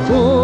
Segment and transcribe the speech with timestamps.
[0.00, 0.39] Pachuca,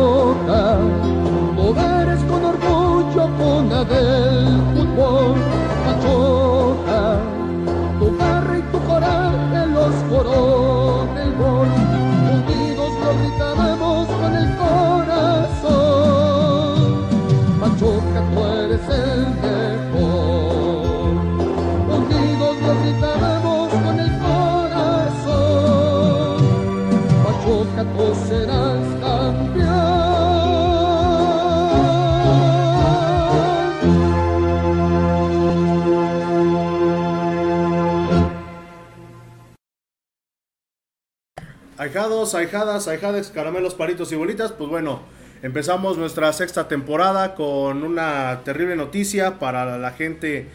[41.96, 45.00] Ahijados, ahijadas, ahijades, caramelos, paritos y bolitas, pues bueno,
[45.42, 50.46] empezamos nuestra sexta temporada con una terrible noticia para la gente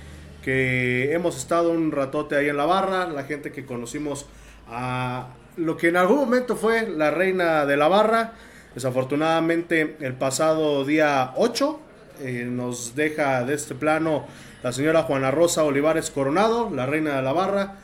[0.43, 4.27] que hemos estado un ratote ahí en la barra, la gente que conocimos
[4.69, 8.33] a lo que en algún momento fue la reina de la barra.
[8.75, 11.79] Desafortunadamente el pasado día 8
[12.19, 14.27] eh, nos deja de este plano
[14.61, 17.77] la señora Juana Rosa Olivares Coronado, la reina de la barra.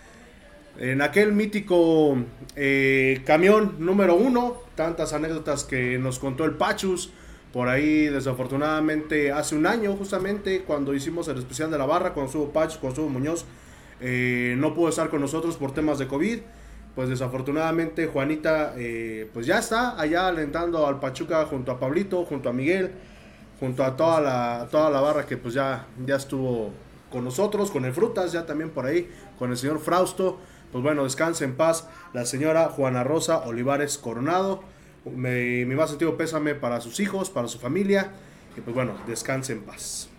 [0.79, 2.17] En aquel mítico
[2.55, 7.11] eh, camión número uno, tantas anécdotas que nos contó el Pachus,
[7.51, 12.27] por ahí desafortunadamente hace un año justamente cuando hicimos el especial de la barra, cuando
[12.27, 13.45] estuvo Pachus, cuando estuvo Muñoz,
[14.01, 16.39] eh, no pudo estar con nosotros por temas de COVID,
[16.93, 22.49] pues desafortunadamente Juanita eh, pues ya está allá alentando al Pachuca junto a Pablito, junto
[22.49, 22.91] a Miguel,
[23.59, 26.71] junto a toda la, toda la barra que pues ya, ya estuvo
[27.11, 30.37] con nosotros, con el Frutas ya también por ahí, con el señor Frausto.
[30.71, 34.61] Pues bueno, descanse en paz la señora Juana Rosa Olivares Coronado.
[35.05, 38.11] Me- mi más sentido pésame para sus hijos, para su familia.
[38.57, 40.09] Y pues bueno, descanse en paz.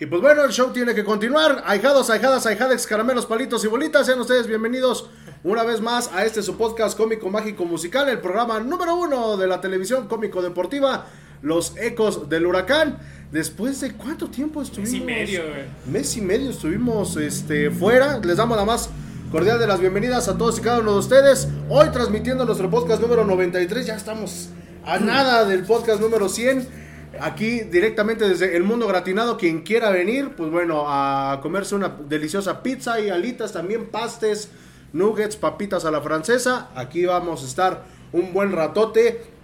[0.00, 1.62] Y pues bueno, el show tiene que continuar.
[1.66, 4.06] Ahijados, ahijadas, ahijades, caramelos, palitos y bolitas.
[4.06, 5.10] Sean ustedes bienvenidos
[5.42, 8.08] una vez más a este su podcast cómico, mágico, musical.
[8.08, 11.06] El programa número uno de la televisión cómico deportiva.
[11.42, 12.98] Los ecos del huracán.
[13.30, 14.90] Después de cuánto tiempo estuvimos.
[14.92, 15.64] Mes y medio, güey.
[15.86, 18.18] Mes y medio estuvimos este, fuera.
[18.20, 18.88] Les damos la más
[19.30, 21.46] cordial de las bienvenidas a todos y cada uno de ustedes.
[21.68, 23.84] Hoy transmitiendo nuestro podcast número 93.
[23.84, 24.48] Ya estamos
[24.82, 26.66] a nada del podcast número 100.
[27.20, 32.62] Aquí directamente desde el mundo gratinado, quien quiera venir, pues bueno, a comerse una deliciosa
[32.62, 34.48] pizza y alitas, también pastes,
[34.94, 36.70] nuggets, papitas a la francesa.
[36.74, 39.37] Aquí vamos a estar un buen ratote.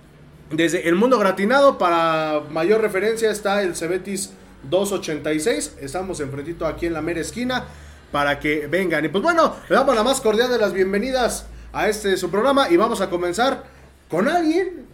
[0.50, 4.30] Desde el mundo gratinado, para mayor referencia, está el Cebetis
[4.70, 5.76] 286.
[5.80, 7.64] Estamos enfrentito aquí en la mera esquina
[8.12, 9.04] para que vengan.
[9.04, 12.70] Y pues bueno, le damos la más cordial de las bienvenidas a este su programa
[12.70, 13.64] y vamos a comenzar
[14.08, 14.86] con alguien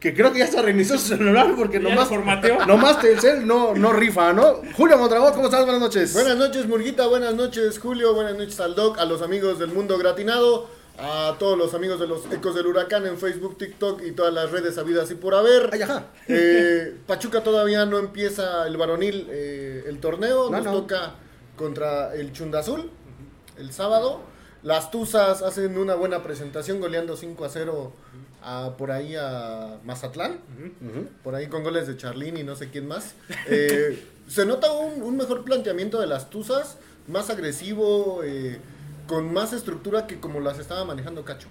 [0.00, 2.10] que creo que ya se reinició su celular porque nomás,
[2.66, 4.60] nomás Telcel no, no rifa, ¿no?
[4.76, 5.64] Julio Mondragón, ¿cómo estás?
[5.64, 6.12] Buenas noches.
[6.12, 7.06] Buenas noches, Murguita.
[7.06, 8.14] Buenas noches, Julio.
[8.14, 10.68] Buenas noches al Doc, a los amigos del mundo gratinado,
[10.98, 14.50] a todos los amigos de los Ecos del Huracán en Facebook, TikTok y todas las
[14.50, 15.70] redes habidas y por haber.
[15.72, 16.06] Ay, ajá.
[16.28, 20.44] Eh, Pachuca todavía no empieza el varonil, eh, el torneo.
[20.50, 20.72] No, Nos no.
[20.72, 21.14] toca
[21.56, 22.90] contra el Chundazul
[23.58, 24.20] el sábado.
[24.62, 27.92] Las Tuzas hacen una buena presentación goleando 5 a 0
[28.42, 30.38] a- por ahí a Mazatlán.
[31.22, 33.14] Por ahí con goles de Charlín y no sé quién más.
[33.48, 38.58] Eh, se nota un, un mejor planteamiento de las Tuzas, más agresivo, eh,
[39.06, 41.48] con más estructura que como las estaba manejando Cacho.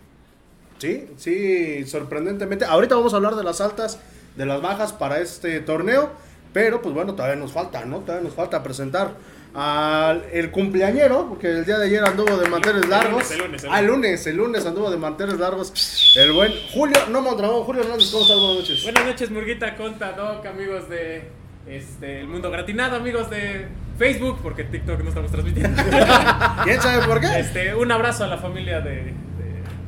[0.78, 2.66] Sí, sí, sorprendentemente.
[2.66, 4.00] Ahorita vamos a hablar de las altas,
[4.36, 6.12] de las bajas para este torneo.
[6.54, 8.00] Pero pues bueno, todavía nos falta, ¿no?
[8.00, 9.16] Todavía nos falta presentar
[9.54, 13.30] al el cumpleañero, porque el día de ayer anduvo de manteles largos.
[13.32, 16.16] el lunes, el lunes, el Ah, el lunes, el lunes anduvo de manteles largos.
[16.16, 18.38] El buen Julio, no Mondragón, Julio Hernández, ¿cómo estás?
[18.38, 18.84] Buenas noches.
[18.84, 21.30] Buenas noches, Murguita, Conta, Doc, amigos de
[21.68, 23.68] este, El Mundo Gratinado, amigos de
[23.98, 25.82] Facebook, porque TikTok no estamos transmitiendo.
[26.64, 27.40] ¿Quién sabe por qué?
[27.40, 29.14] Este, un abrazo a la familia de, de-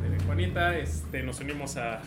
[0.09, 0.75] de Juanita.
[0.77, 1.99] Este, nos unimos a-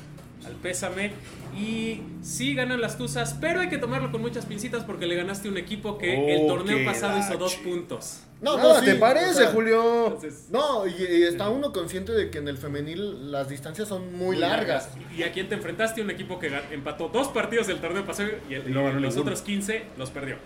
[0.46, 1.12] al pésame.
[1.56, 5.48] Y sí ganan las Tuzas, pero hay que tomarlo con muchas pincitas porque le ganaste
[5.48, 8.20] un equipo que el torneo pasado hizo dos puntos.
[8.40, 10.06] No, Nada, no, sí, ¿te parece, o sea, Julio?
[10.06, 14.14] Entonces, No, y, y está uno consciente de que en el femenil las distancias son
[14.14, 14.88] muy largas.
[15.14, 16.00] ¿Y a quién te enfrentaste?
[16.00, 19.00] Un equipo que empató dos partidos del torneo pasado y, el- Y no y ganó
[19.00, 20.36] los otros 15 los perdió.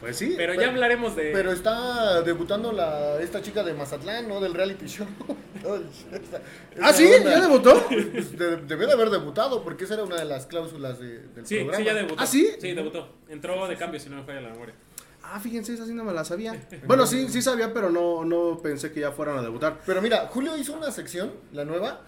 [0.00, 0.34] Pues sí.
[0.36, 1.30] Pero Pero- ya hablaremos de.
[1.32, 4.40] Pero está debutando la, esta chica de Mazatlán, ¿no?
[4.40, 5.06] Del reality show.
[6.12, 6.40] Esta-
[6.80, 7.04] ¿Ah, sí?
[7.06, 7.30] onda.
[7.30, 7.84] ¿Ya debutó?
[7.86, 11.46] Pues de- debió de haber debutado, porque esa era una de las cláusulas de- del
[11.46, 11.76] sí, programa.
[11.78, 12.14] sí, ya debutó.
[12.18, 12.50] ¿Ah, sí?
[12.58, 13.08] Sí, debutó.
[13.28, 14.74] Entró de cambio, si no me falla la memoria.
[15.32, 16.60] Ah, fíjense, esa sí no me la sabía.
[16.86, 19.80] Bueno, sí, sí sabía, pero no, no pensé que ya fueran a debutar.
[19.86, 22.00] Pero mira, Julio hizo una sección, la nueva,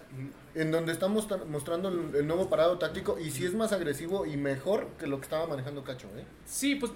[0.55, 4.25] en donde está mostra- mostrando el, el nuevo parado táctico y sí es más agresivo
[4.25, 6.25] y mejor que lo que estaba manejando Cacho, ¿eh?
[6.45, 6.91] Sí, pues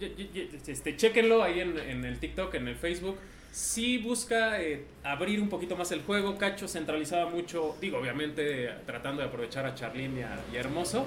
[0.00, 3.16] y- este, chéquenlo ahí en, en el TikTok, en el Facebook.
[3.52, 6.36] sí busca eh, abrir un poquito más el juego.
[6.38, 11.06] Cacho centralizaba mucho, digo, obviamente tratando de aprovechar a Charlín y a, y a Hermoso.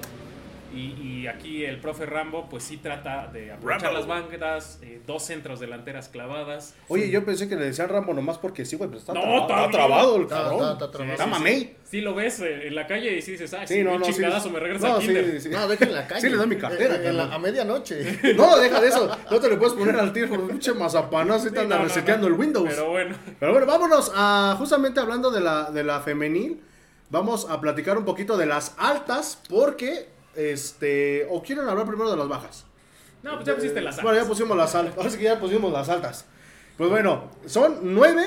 [0.73, 5.23] Y, y aquí el profe Rambo, pues sí trata de aprovechar las bandas, eh, dos
[5.25, 6.75] centros delanteras clavadas.
[6.87, 9.41] Oye, yo pensé que le decían Rambo nomás porque sí, güey, pero está, No, trabado,
[9.65, 10.53] está trabado el cabrón.
[10.61, 11.11] está- está trabado.
[11.13, 11.75] Está Sí, sí, mamey.
[11.83, 14.05] Sí lo ves eh, en la calle y sí dices, ah, sí, Sí, no, no,
[14.05, 14.13] sí.
[14.13, 15.41] chingadazo, me regresa No, kinder.
[15.41, 15.49] sí.
[15.49, 16.21] No, deja en la calle.
[16.21, 17.33] Sí le doy mi cartera, En- en la- cabrón.
[17.33, 18.19] a medianoche.
[18.37, 19.17] No, deja de eso.
[19.29, 21.75] No te le puedes poner al tiro por un pinche mazapanazo y te Sí, anda
[21.75, 22.33] no, no, reseteando no.
[22.35, 22.69] el Windows.
[22.69, 26.61] Pero bueno, Pero bueno, vámonos a justamente hablando de la, de la femenil.
[27.09, 32.17] Vamos a platicar un poquito de las altas porque, este, o quieren hablar primero de
[32.17, 32.65] las bajas.
[33.23, 34.97] no, pues ya pusiste las Bueno, ya pusimos las altas.
[34.97, 36.25] Ahora sí que ya pusimos las altas.
[36.77, 38.25] Pues bueno, son nueve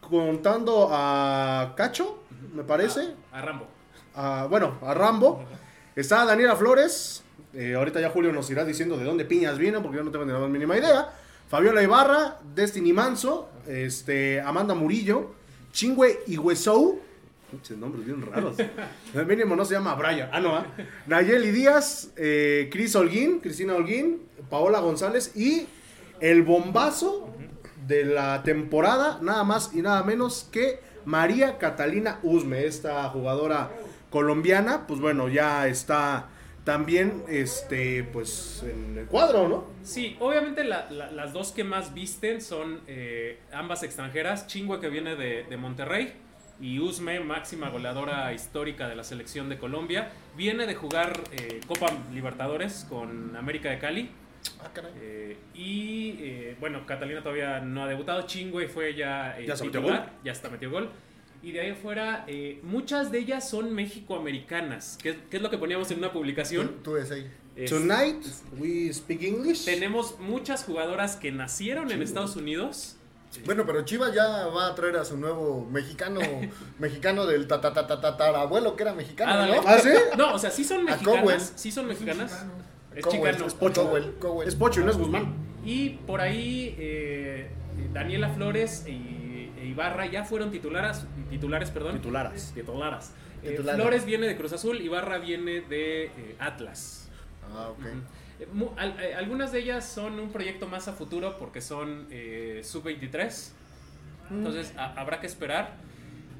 [0.00, 2.22] contando a Cacho,
[2.54, 3.14] me parece.
[3.32, 3.66] a Rambo.
[4.14, 5.44] a- bueno, a Rambo.
[5.96, 7.22] Está Daniela Flores.
[7.54, 10.24] eh, ahorita ya Julio nos irá diciendo de dónde piñas viene, porque yo no tengo
[10.24, 11.12] ni la más mínima idea.
[11.48, 15.34] Fabiola Ibarra, Destiny Manso, este, Amanda Murillo,
[15.70, 17.00] Chingüe Iguesou.
[17.52, 18.56] Muchos nombres bien raros.
[19.14, 20.28] El mínimo no se llama Brian.
[20.32, 20.56] Ah, no.
[20.56, 20.66] ¿ah?
[21.06, 25.66] Nayeli Díaz, eh, Cris Holguín, Cristina Holguín, Paola González y
[26.20, 27.28] el bombazo
[27.86, 33.70] de la temporada, nada más y nada menos que María Catalina Usme, esta jugadora
[34.08, 36.28] colombiana, pues bueno, ya está
[36.64, 39.64] también este pues en el cuadro, ¿no?
[39.82, 44.46] Sí, obviamente la- la- las dos que más visten son eh, ambas extranjeras.
[44.46, 46.12] Chingüe que viene de Monterrey
[46.60, 50.10] y Usme, máxima goleadora histórica de la selección de Colombia.
[50.36, 54.10] Viene de jugar eh, Copa Libertadores con América de Cali.
[54.60, 54.92] Ah, caray.
[55.00, 58.22] Eh, y eh, bueno, Catalina todavía no ha debutado.
[58.26, 60.10] Chingüe fue ya, eh, Ya se metió titular, gol.
[60.24, 60.90] ya está metió gol.
[61.44, 65.50] Y de ahí afuera, eh, muchas de ellas son mexicoamericanas, que, es- que es lo
[65.50, 66.76] que poníamos en una Tú, publicación.
[66.84, 67.28] tú es ahí.
[67.56, 68.24] Es- Tonight
[68.58, 69.64] we speak English.
[69.64, 72.96] tenemos muchas jugadoras que nacieron en Estados Unidos.
[73.44, 76.20] Bueno, pero Chivas ya va a traer a su nuevo mexicano,
[76.78, 79.46] mexicano del tatatatatarabuelo que era mexicano, Ah.
[79.46, 79.62] ¿no?
[79.68, 79.90] ¿Ah, sí?
[80.16, 81.52] No, o sea, sí son mexicanas.
[81.56, 82.44] Sí son mexicanas.
[82.94, 83.46] Es chicano.
[83.46, 83.84] es Pocho.
[83.88, 84.48] Cowell, Cowell.
[84.48, 85.34] Es Pocho y no es Guzmán.
[85.64, 87.50] Y por ahí eh,
[87.92, 91.94] Daniela Flores y e Ibarra ya fueron titulares, titulares, perdón.
[91.96, 92.52] Titularas.
[92.54, 93.12] Titularas.
[93.42, 93.80] Eh, Titulares.
[93.80, 97.08] Flores viene de Cruz Azul, Ibarra viene de eh, Atlas.
[97.50, 97.86] Ah, ok.
[99.16, 103.50] Algunas de ellas son un proyecto más a futuro porque son eh, sub-23.
[104.30, 105.74] Entonces a- habrá que esperar.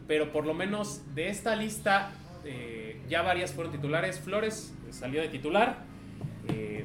[0.08, 2.10] Pero por lo menos de esta lista
[2.44, 4.18] eh, ya varias fueron titulares.
[4.20, 5.78] Flores eh, salió de titular.
[6.48, 6.84] eh,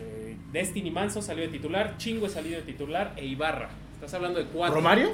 [0.00, 1.96] eh, Destiny Manso salió de titular.
[1.98, 3.12] Chingue salió de titular.
[3.16, 3.68] E Ibarra.
[3.94, 4.76] Estás hablando de cuatro.
[4.76, 5.10] ¿Romario?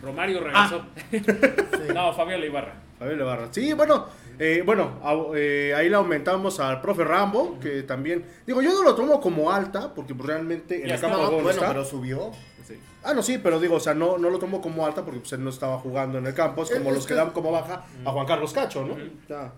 [0.00, 0.84] Romario regresó.
[1.94, 2.74] no, Fabiola Ibarra.
[2.98, 3.48] Fabiola Ibarra.
[3.52, 4.06] Sí, bueno,
[4.38, 5.00] eh, bueno,
[5.36, 9.50] eh, ahí le aumentamos al profe Rambo, que también, digo, yo no lo tomo como
[9.52, 11.20] alta, porque pues, realmente en Ya el campo está.
[11.22, 11.68] de juego no bueno, está.
[11.68, 12.30] pero subió.
[12.66, 12.78] Sí.
[13.02, 15.32] Ah, no, sí, pero digo, o sea, no, no lo tomo como alta porque pues,
[15.32, 17.50] él no estaba jugando en el campo, es como Es los que que- dan como
[17.52, 18.94] baja a Juan Carlos Cacho, ¿no?
[18.94, 19.52] O sea,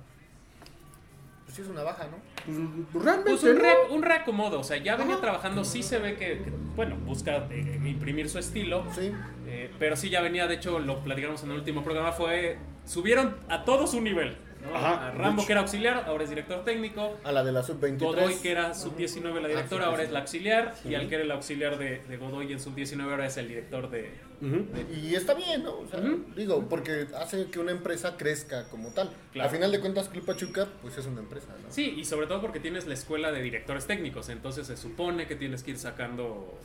[1.45, 2.17] Pues sí es una baja, ¿no?
[2.93, 3.61] pues, realmente Pues un, no.
[3.63, 7.47] re- un reacomodo, o sea, ya venía trabajando, sí se ve que, que, bueno, busca
[7.51, 9.13] eh, imprimir su estilo, Sí.
[9.47, 13.37] eh, pero sí ya venía, de hecho, lo platicamos en el último programa, fue, subieron
[13.49, 14.75] a todo su nivel, ¿no?
[14.77, 17.99] Ajá, a Rambo que era auxiliar, ahora es director técnico, A la de la sub-23.
[17.99, 20.07] Godoy que era sub-19 la directora, Ah, sí, ahora sí.
[20.07, 23.27] es la auxiliar, y al que era el auxiliar de, de Godoy en sub-19 ahora
[23.27, 24.11] es el director de...
[24.95, 25.79] Y está bien, ¿no?
[25.79, 26.01] O sea,
[26.37, 29.11] digo, porque hace que una empresa crezca como tal.
[29.33, 29.49] Claro.
[29.49, 31.71] A final de cuentas, Club Pachuca, pues es una empresa, ¿no?
[31.73, 35.37] Sí, y sobre todo porque tienes la escuela de directores técnicos, entonces se supone que
[35.37, 36.59] tienes que ir sacando...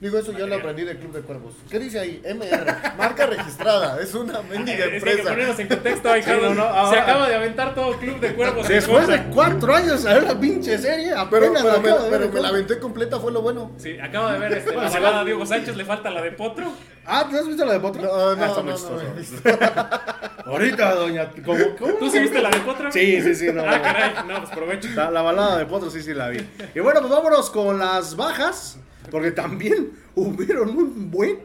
[0.00, 0.60] Digo, eso ya lo Material.
[0.60, 1.54] aprendí del Club de Cuervos.
[1.70, 2.20] ¿Qué dice ahí?
[2.24, 5.30] MR, marca registrada, es una mendiga Es que empresa.
[5.30, 6.54] ponernos en contexto, ay, Carlos.
[6.56, 8.68] no, no, Se acaba de aventar todo Club de Cuervos.
[8.68, 12.04] Después de cuatro años a ver la pinche serie, Pero, apenas pero, la me, acabo
[12.04, 13.72] de ver pero en me la aventé completa, fue lo bueno.
[13.78, 16.72] Sí, acaba de ver este, la balada a Diego Sánchez, le falta la de Potro.
[17.06, 18.02] Ah, ¿tú has visto la de Potro?
[18.02, 19.00] No, Ah, no, está no,
[20.44, 20.44] no.
[20.52, 21.94] Ahorita, doña, ¿cómo, cómo?
[21.94, 22.92] ¿Tú sí viste la de Potro?
[22.92, 23.62] Sí, sí, sí, no.
[23.62, 24.88] Ah, caray, no, pues provecho.
[24.94, 26.46] La, la balada de Potro sí, sí la vi.
[26.74, 28.78] Y bueno, pues vámonos con las bajas,
[29.10, 31.38] porque también hubieron un buen...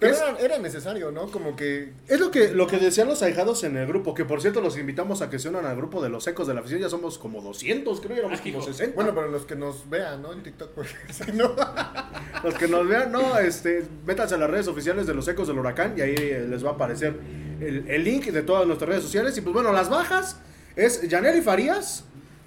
[0.00, 1.26] Pero Es, era, era necesario, ¿no?
[1.26, 4.40] Como que es lo que lo que decían los ahijados en el grupo, que por
[4.40, 6.80] cierto los invitamos a que se unan al grupo de los ecos de la afición,
[6.80, 8.66] ya somos como 200, creo, éramos Ah, como hijo.
[8.68, 8.94] 60.
[8.94, 10.32] Bueno, pero los que nos vean, ¿no?
[10.32, 11.52] En TikTok, porque si no.
[12.44, 15.58] Los que nos vean, no, este, métanse a las redes oficiales de los ecos del
[15.58, 17.18] huracán y ahí eh, les va a aparecer
[17.60, 19.36] el, el link de todas nuestras redes sociales.
[19.36, 20.36] Y pues bueno, las bajas
[20.76, 22.04] es Yaneli Farías,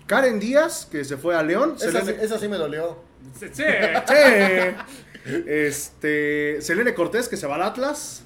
[0.08, 3.11] Karen Díaz, que se fue a León, Esa, sí- Selene, esa sí me dolió.
[3.40, 3.63] Sí,
[5.48, 8.24] este, Selene Cortés, que se va al Atlas,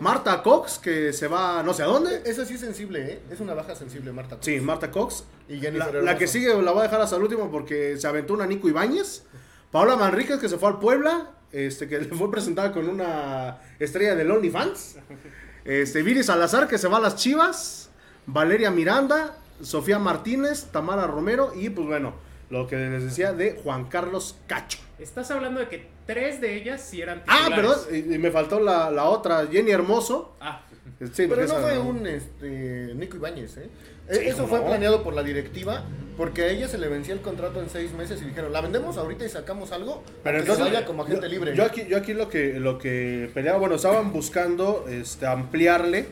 [0.00, 2.22] Marta Cox, que se va no sé a dónde.
[2.26, 3.20] Esa sí es sensible, ¿eh?
[3.30, 4.38] Es una baja sensible, Marta.
[4.40, 5.24] Sí, Marta Cox.
[5.48, 8.34] Y La, la que sigue la voy a dejar hasta el último porque se aventó
[8.34, 9.24] una Nico Ibáñez.
[9.70, 11.30] Paola Manríquez, que se fue al Puebla.
[11.52, 14.96] este, que le fue presentada con una estrella del OnlyFans.
[15.64, 17.90] Este, Viri Salazar, que se va a las Chivas.
[18.26, 22.14] Valeria Miranda, Sofía Martínez, Tamara Romero y pues bueno,
[22.50, 24.78] lo que les decía de Juan Carlos Cacho.
[24.98, 27.78] Estás hablando de que tres de ellas sí eran Ah, titulares.
[27.86, 30.36] perdón, y, y me faltó la, la otra, Jenny Hermoso.
[30.40, 30.62] Ah,
[31.14, 33.70] Sí, Pero no fue un este, Nico Ibáñez, ¿eh?
[34.10, 34.66] Sí, Eso ¿cómo fue no?
[34.66, 35.84] planeado por la directiva
[36.18, 38.98] porque a ella se le vencía el contrato en seis meses y dijeron, ¿la vendemos
[38.98, 40.02] ahorita y sacamos algo?
[40.22, 41.56] Pero que entonces, se vaya como agente yo, libre.
[41.56, 46.04] Yo aquí, yo aquí lo que lo que peleaba, bueno, estaban buscando este, ampliarle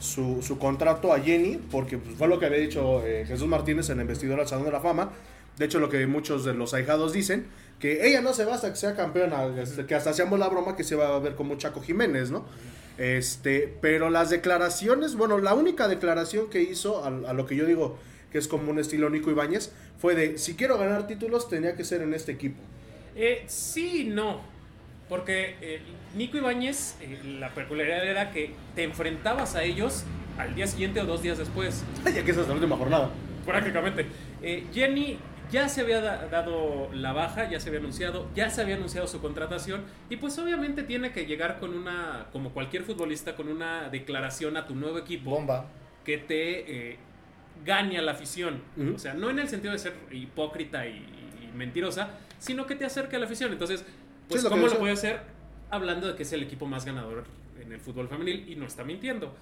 [0.00, 3.88] su, su contrato a Jenny, porque pues, fue lo que había dicho eh, Jesús Martínez
[3.90, 5.12] en la investidura al Salón de la Fama.
[5.58, 7.46] De hecho, lo que muchos de los ahijados dicen,
[7.78, 10.76] que ella no se va hasta que sea campeona, este, que hasta hacíamos la broma
[10.76, 12.44] que se va a ver como Chaco Jiménez, ¿no?
[12.98, 17.66] Este, pero las declaraciones, bueno, la única declaración que hizo, a, a lo que yo
[17.66, 17.98] digo
[18.32, 21.84] que es como un estilo Nico Ibáñez, fue de, si quiero ganar títulos, tenía que
[21.84, 22.60] ser en este equipo.
[23.14, 24.40] Eh, sí y no.
[25.08, 25.82] Porque eh,
[26.16, 30.04] Nico Ibáñez, eh, la peculiaridad era que te enfrentabas a ellos
[30.38, 31.84] al día siguiente o dos días después.
[32.04, 33.10] ya que esa es la última jornada.
[33.44, 34.06] Prácticamente.
[34.40, 35.18] Eh, Jenny
[35.52, 39.06] ya se había da- dado la baja, ya se había anunciado, ya se había anunciado
[39.06, 43.88] su contratación y pues obviamente tiene que llegar con una, como cualquier futbolista, con una
[43.90, 45.66] declaración a tu nuevo equipo Bomba.
[46.04, 46.96] que te eh,
[47.64, 48.62] gane a la afición.
[48.94, 50.96] O sea, no en el sentido de ser hipócrita y,
[51.42, 53.52] y mentirosa, sino que te acerque a la afición.
[53.52, 53.84] Entonces,
[54.28, 55.20] pues, Sí, ¿cómo lo puede hacer?
[55.70, 57.24] Hablando de que es el equipo más ganador
[57.60, 59.34] en el fútbol femenil y no está mintiendo.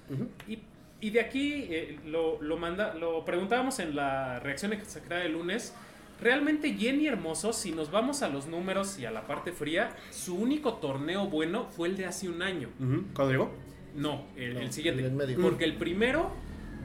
[0.47, 0.59] Y,
[0.99, 5.73] y de aquí eh, lo, lo, manda, lo preguntábamos en la reacción exagerada del lunes.
[6.21, 10.35] Realmente Jenny Hermoso, si nos vamos a los números y a la parte fría, su
[10.35, 12.69] único torneo bueno fue el de hace un año.
[13.15, 13.51] ¿Cuándo llegó?
[13.95, 15.03] No, el, No, el siguiente.
[15.03, 15.39] el medio.
[15.41, 16.31] Porque el primero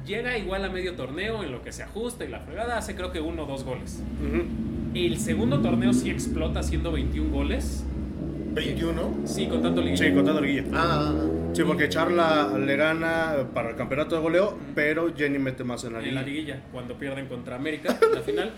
[0.06, 3.12] llega igual a medio torneo en lo que se ajusta y la fregada hace creo
[3.12, 4.02] que uno o dos goles.
[4.94, 7.84] El segundo torneo sí explota haciendo 21 goles.
[8.54, 9.16] 21.
[9.26, 10.04] Sí, contando liguilla.
[10.08, 10.64] Sí, contando Guilla.
[10.72, 11.12] Ah,
[11.52, 15.92] Sí, porque Charla le gana para el campeonato de goleo, pero Jenny mete más en
[15.94, 18.52] la en la liguilla, cuando pierden contra América, la final.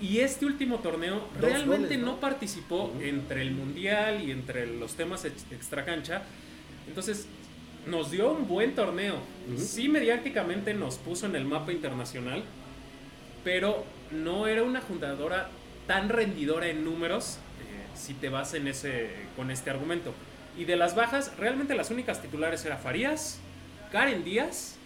[0.00, 2.20] Y este último torneo Dos realmente goles, no, ¿no?
[2.20, 6.22] participó entre el mundial y entre los temas ex- extracancha.
[6.88, 7.26] Entonces,
[7.86, 9.16] nos dio un buen torneo.
[9.58, 12.42] Sí, mediáticamente nos puso en el mapa internacional,
[13.44, 15.50] pero no era una jugadora
[15.86, 20.14] tan rendidora en números eh, si te vas en ese, con este argumento.
[20.58, 23.38] Y de las bajas, realmente las únicas titulares eran Farías,
[23.92, 24.76] Karen Díaz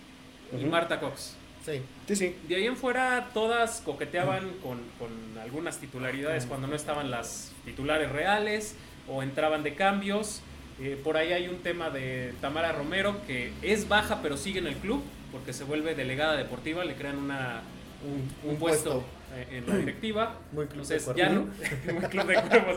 [0.60, 0.64] y.
[0.64, 1.36] Marta Cox.
[1.64, 1.80] Sí.
[2.06, 2.36] Sí, sí.
[2.48, 5.10] De ahí en fuera todas coqueteaban con, con
[5.42, 8.74] algunas titularidades cuando no estaban las titulares reales
[9.08, 10.42] o entraban de cambios.
[10.80, 14.66] Eh, por ahí hay un tema de Tamara Romero que es baja pero sigue en
[14.66, 17.62] el club porque se vuelve delegada deportiva, le crean una,
[18.04, 19.04] un, un Un puesto, puesto.
[19.34, 20.38] eh, en la directiva.
[20.52, 21.92] Muy club Entonces de ya no, cuervos.
[22.00, 22.76] muy club de cuervos.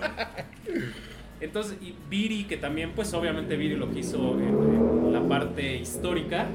[1.39, 4.47] Entonces, y Viri, que también, pues obviamente Viri lo quiso en,
[5.05, 6.47] en la parte histórica,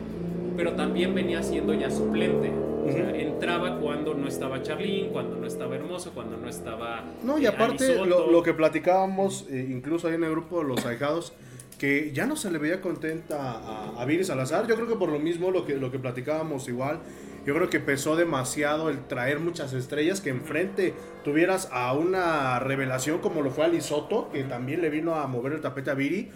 [0.56, 2.50] pero también venía siendo ya suplente.
[2.84, 7.04] O sea, entraba cuando no estaba Charlín, cuando no estaba Hermoso, cuando no estaba.
[7.22, 10.68] No, y eh, aparte lo, lo que platicábamos, eh, incluso ahí en el grupo de
[10.68, 11.32] los ahijados,
[11.78, 14.66] que ya no se le veía contenta a, a Viri Salazar.
[14.66, 17.00] Yo creo que por lo mismo lo que, lo que platicábamos igual,
[17.46, 20.94] yo creo que pesó demasiado el traer muchas estrellas, que enfrente
[21.24, 25.52] tuvieras a una revelación como lo fue Ali Soto, que también le vino a mover
[25.52, 26.30] el tapete a Viri.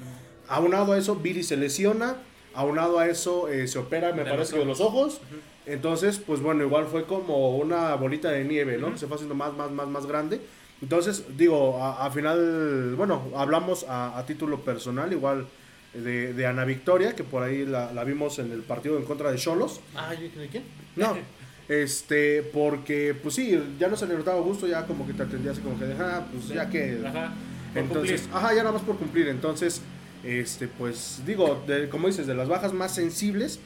[0.49, 2.17] Aunado a eso, Viri se lesiona.
[2.57, 5.21] Aunado a eso, eh, se opera, me De parece los que de los ojos.
[5.67, 8.93] Entonces, pues bueno, igual fue como una bolita de nieve, ¿no?
[8.93, 10.41] Que se fue haciendo más, más, más, más grande.
[10.81, 15.47] Entonces, digo, a, a final, bueno, hablamos a, a título personal, igual
[15.95, 19.31] de, de Ana Victoria, que por ahí la, la vimos en el partido en contra
[19.33, 19.81] de Cholos.
[19.95, 20.65] Ah, ¿yo dije, ¿de quién?
[20.97, 21.17] No,
[21.69, 25.51] este, porque, pues sí, ya no se le notaba gusto, ya como que te atendía
[25.53, 27.01] así como que, ah, pues ya que.
[27.05, 27.33] Ajá,
[27.75, 28.37] Entonces, cumplir.
[28.37, 29.29] ajá, ya nada más por cumplir.
[29.29, 29.81] Entonces,
[30.25, 33.59] este, pues digo, de- como dices, de las bajas más sensibles,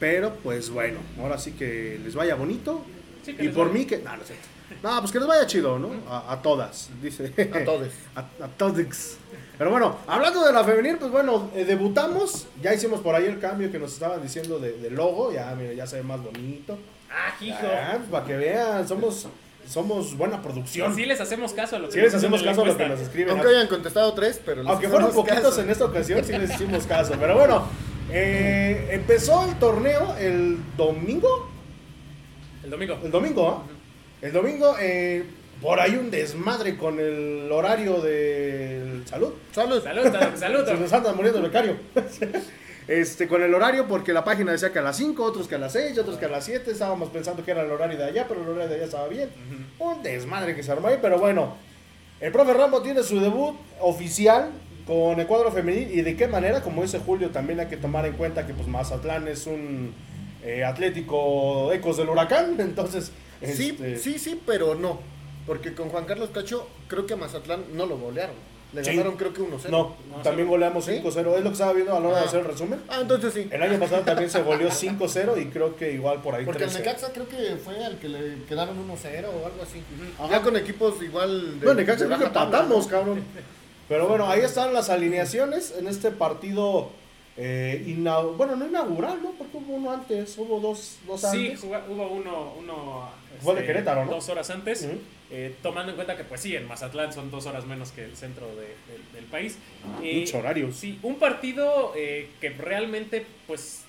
[0.00, 2.84] pero pues bueno, ahora sí que les vaya bonito.
[3.24, 3.78] Sí, que y por vaya.
[3.78, 3.98] mí que.
[3.98, 4.46] No, no, es cierto.
[4.82, 5.90] No, pues que les vaya chido, ¿no?
[6.08, 7.32] A, a todas, dice.
[7.52, 7.88] A todos.
[8.14, 9.16] a, a todos.
[9.56, 12.46] Pero bueno, hablando de la femenil, pues bueno, eh, debutamos.
[12.62, 15.32] Ya hicimos por ahí el cambio que nos estaban diciendo de, de logo.
[15.32, 16.78] Ya, mira, ya se ve más bonito.
[17.10, 17.56] Ah, hijo.
[17.62, 19.26] Ah, pues, para que vean, somos,
[19.68, 20.94] somos buena producción.
[20.94, 23.00] Sí les hacemos caso a lo que Sí les hacemos caso a lo que nos
[23.00, 23.30] escriben.
[23.30, 25.60] Aunque hayan contestado tres, pero les Aunque fueron poquitos caso.
[25.60, 27.14] en esta ocasión, sí les hicimos caso.
[27.20, 27.66] Pero bueno,
[28.10, 31.50] eh, empezó el torneo el domingo.
[32.64, 32.98] El domingo.
[33.04, 33.62] El domingo, ¿ah?
[34.22, 35.24] El domingo, eh,
[35.60, 39.32] por ahí un desmadre con el horario del salud.
[39.52, 39.82] Salud.
[39.82, 40.64] Salud, salud, salud.
[40.66, 41.76] Se nos anda muriendo el becario.
[42.88, 45.58] Este, con el horario, porque la página decía que a las 5, otros que a
[45.58, 46.70] las 6, otros que a las 7.
[46.70, 49.28] Estábamos pensando que era el horario de allá, pero el horario de allá estaba bien.
[49.78, 51.54] Un desmadre que se armó ahí, pero bueno.
[52.18, 54.50] El profe Rambo tiene su debut oficial.
[54.86, 58.06] con el cuadro femenil y de qué manera, como dice Julio, también hay que tomar
[58.06, 59.92] en cuenta que pues Mazatlán es un
[60.42, 63.12] eh, Atlético Ecos del Huracán, entonces...
[63.42, 64.98] Sí, este, sí, sí, pero no.
[65.46, 68.34] Porque con Juan Carlos Cacho, creo que a Mazatlán no lo golearon.
[68.74, 68.90] Le Sí.
[68.90, 69.70] ganaron, creo que 1-0.
[69.70, 70.50] No, No, también sí.
[70.50, 70.90] goleamos ¿Sí?
[70.92, 72.28] 5-0, es lo que estaba viendo a la hora de Ajá.
[72.28, 72.80] hacer el resumen.
[72.88, 73.48] Ah, entonces sí.
[73.50, 76.70] El año pasado también se goleó 5-0 y creo que igual por ahí Porque el
[76.70, 76.78] 3-0.
[76.84, 79.82] Necaxa creo que fue al que le quedaron 1-0 o algo así.
[80.18, 80.30] Ajá.
[80.30, 81.64] Ya con equipos igual de.
[81.66, 82.90] Bueno, Necaxa de creo que empatamos, ¿no?
[82.90, 83.22] cabrón.
[83.88, 86.90] Pero bueno, ahí están las alineaciones en este partido.
[87.40, 89.30] Eh, inau- bueno, no inaugural, ¿no?
[89.32, 91.60] Porque hubo uno antes, hubo dos, dos Sí, antes.
[91.60, 93.08] juga- hubo uno, uno
[93.40, 94.10] Fue de este, Querétaro, ¿no?
[94.10, 94.88] dos horas antes,
[95.30, 98.16] eh, tomando en cuenta que pues sí, en Mazatlán son dos horas menos que el
[98.16, 99.56] centro de- de- del país.
[100.02, 100.76] Eh, Muchos horarios.
[100.76, 103.84] Sí, un partido eh, que realmente pues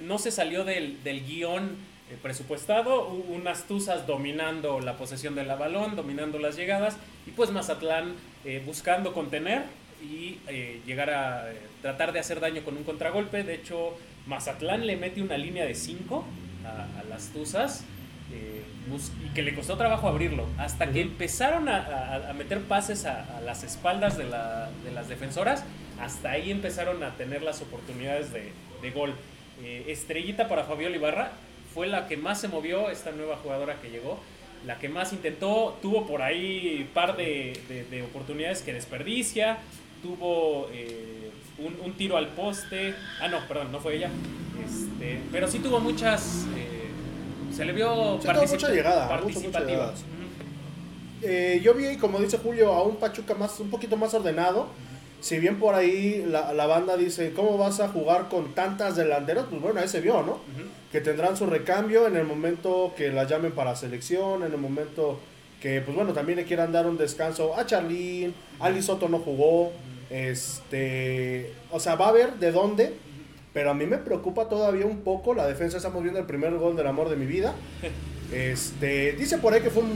[0.00, 1.76] no se salió del, del guion
[2.10, 6.96] eh, presupuestado, Hubo unas tuzas dominando la posesión del balón, dominando las llegadas
[7.26, 8.14] y pues Mazatlán
[8.66, 9.62] buscando contener
[10.04, 13.42] y eh, llegar a eh, tratar de hacer daño con un contragolpe.
[13.42, 13.96] De hecho,
[14.26, 16.24] Mazatlán le mete una línea de 5
[16.64, 17.84] a, a las tuzas.
[18.32, 18.62] eh,
[19.24, 20.46] y que le costó trabajo abrirlo.
[20.58, 25.08] Hasta que empezaron a, a- a meter pases a, las espaldas de, la- de las
[25.08, 25.64] defensoras,
[26.00, 29.14] hasta ahí empezaron a tener las oportunidades de, de gol.
[29.86, 31.32] Estrellita para Fabiola Ibarra
[31.72, 34.20] fue la que más se movió, esta nueva jugadora que llegó.
[34.66, 39.58] La que más intentó, tuvo por ahí un par de, de- de oportunidades que desperdicia,
[40.08, 44.10] tuvo eh, un, un tiro al poste, ah no, perdón, no fue ella,
[44.64, 46.90] este, pero sí tuvo muchas, eh,
[47.54, 49.70] se le vio Sí, particip- mucha llegada, mucha, mucha participativa.
[49.70, 49.94] llegada.
[51.22, 54.66] Eh, yo vi, como dice Julio, a un Pachuca más, un poquito más ordenado.
[55.22, 59.46] Si bien por ahí la, la banda dice, ¿cómo vas a jugar con tantas delanteras?
[59.48, 60.38] Pues bueno, ahí se vio, ¿no?
[60.92, 65.18] Que tendrán su recambio en el momento que la llamen para selección, en el momento
[65.62, 69.72] que, pues bueno, también le quieran dar un descanso a Charlín, Ali Soto no jugó,
[70.10, 72.94] este, o sea, va a ver de dónde,
[73.52, 76.76] pero a mí me preocupa todavía un poco la defensa, estamos viendo el primer gol
[76.76, 77.54] del amor de mi vida,
[78.32, 79.90] este, dice por ahí que fue un,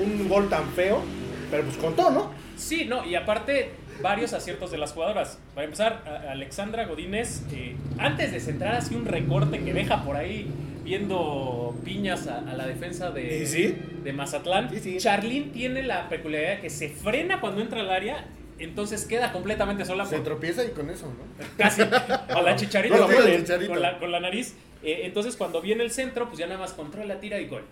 [0.00, 1.02] un gol tan feo,
[1.50, 2.30] pero pues contó, ¿no?
[2.56, 3.70] Sí, no, y aparte
[4.02, 5.38] varios aciertos de las jugadoras.
[5.54, 10.16] Para empezar, a- Alexandra Godínez, eh, antes de centrar así un recorte que deja por
[10.16, 10.48] ahí
[10.84, 14.96] viendo piñas a, a la defensa de, de Mazatlán, Sí, sí.
[14.98, 18.24] Charlín tiene la peculiaridad que se frena cuando entra al área,
[18.58, 21.44] entonces queda completamente sola Se por tropieza y con eso, ¿no?
[21.58, 24.54] casi a la chicharita No, con, con la, con la nariz.
[24.82, 27.62] Eh, entonces cuando viene el centro, pues ya nada más controla, tira y gol.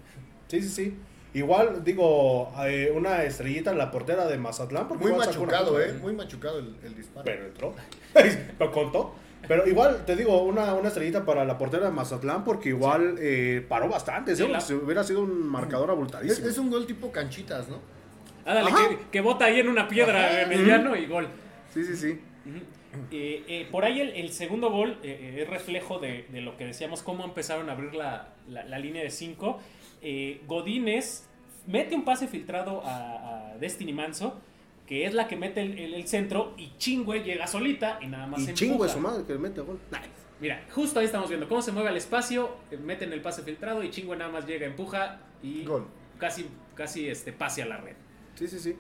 [0.49, 0.95] Sí, sí, sí.
[1.35, 4.87] Igual, digo, eh, una estrellita en la portera de Mazatlán.
[4.89, 5.95] porque Muy machucado, ¿eh?
[5.95, 7.25] Muy machucado el, el disparo.
[7.25, 7.75] Pero entró.
[8.59, 9.15] Lo contó.
[9.49, 13.65] Pero igual, te digo, una, una estrellita para la portera de Mazatlán porque igual eh,
[13.69, 14.37] paró bastante.
[14.37, 14.45] ¿sí?
[14.45, 16.47] Sí, la- Si hubiera sido un marcador es, abultadísimo.
[16.49, 17.79] es un gol tipo canchitas, ¿no?
[18.45, 20.43] Ándale, que, que bota ahí en una piedra Ajá.
[20.43, 21.29] en el llano y gol.
[21.73, 22.21] Sí, sí, sí.
[23.11, 26.67] Eh, eh, por ahí el, el segundo gol eh, es reflejo de, de lo que
[26.67, 29.61] decíamos, cómo empezaron a abrir la, la- la línea de 5.
[30.47, 31.25] Godínez
[31.67, 34.41] mete un pase filtrado a, a Destiny Manso,
[34.87, 38.27] que es la que mete el, el- el centro, y Chingüe llega solita y nada
[38.27, 39.79] más Y chingo es su madre que le mete gol.
[40.41, 43.91] Mira, justo ahí estamos viendo cómo se mueve al espacio, meten el pase filtrado y
[43.91, 45.87] Chingüe nada más llega, empuja y Gol.
[46.19, 47.95] casi, casi este, pase a la red.
[48.39, 48.77] Sí, sí, sí.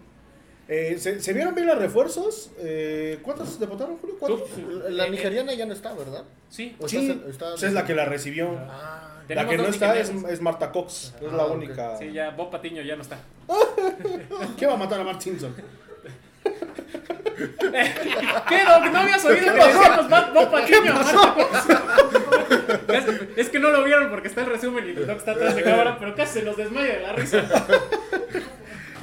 [0.68, 2.50] Eh, ¿se, se vieron bien los refuerzos?
[2.58, 4.16] Eh, ¿Cuántos deportaron, Julio?
[4.18, 4.48] ¿Cuántos?
[4.90, 6.24] La Eh, nigeriana ya no está, ¿verdad?
[6.48, 8.58] Sí, O Sí, está- está- pues es la que la recibió.
[8.70, 11.14] Ah, La que no está es, Marta Cox.
[11.20, 11.54] Es Ah, la ok.
[11.54, 11.96] única.
[11.98, 13.18] sí, ya Bob Patiño ya no está.
[14.58, 15.54] ¿Qué va a matar a Mark Simpson?
[18.48, 18.84] ¿Qué, Doc?
[18.92, 20.94] ¿No habías oído que decíamos Bob Bob Patiño?
[22.88, 23.04] es,
[23.36, 25.62] es que no lo vieron porque está el resumen y el Doc está atrás de
[25.62, 27.42] cámara, pero casi se nos desmaya de la risa.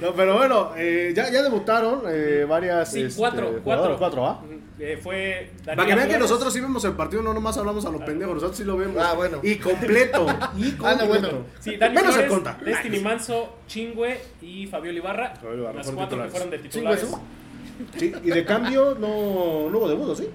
[0.02, 2.92] No, pero bueno, eh, ya, ya debutaron eh, varias.
[2.92, 3.98] Sí, este, cuatro, cuatro.
[3.98, 4.42] cuatro, ¿ah?
[4.80, 7.86] Eh, fue Daniela Para que vean que nosotros sí vemos el partido, no nomás hablamos
[7.86, 8.96] a lo pendejo, nosotros sí lo vemos.
[9.04, 9.40] Ah, bueno.
[9.44, 10.26] Y completo.
[10.58, 11.08] Y Ah, no, completo.
[11.08, 11.30] bueno.
[11.60, 12.58] Sí, Dani Menos el Flores, conta.
[12.64, 15.36] Destiny Manso, Chingüe y Fabiola Ibarra.
[15.36, 16.32] Fabiola Ibarra, las cuatro que titulares.
[16.32, 17.02] fueron de ¿Chingüe titulares.
[17.10, 18.00] su?
[18.00, 20.30] Sí, y de cambio no, no hubo debut, ¿o ¿sí?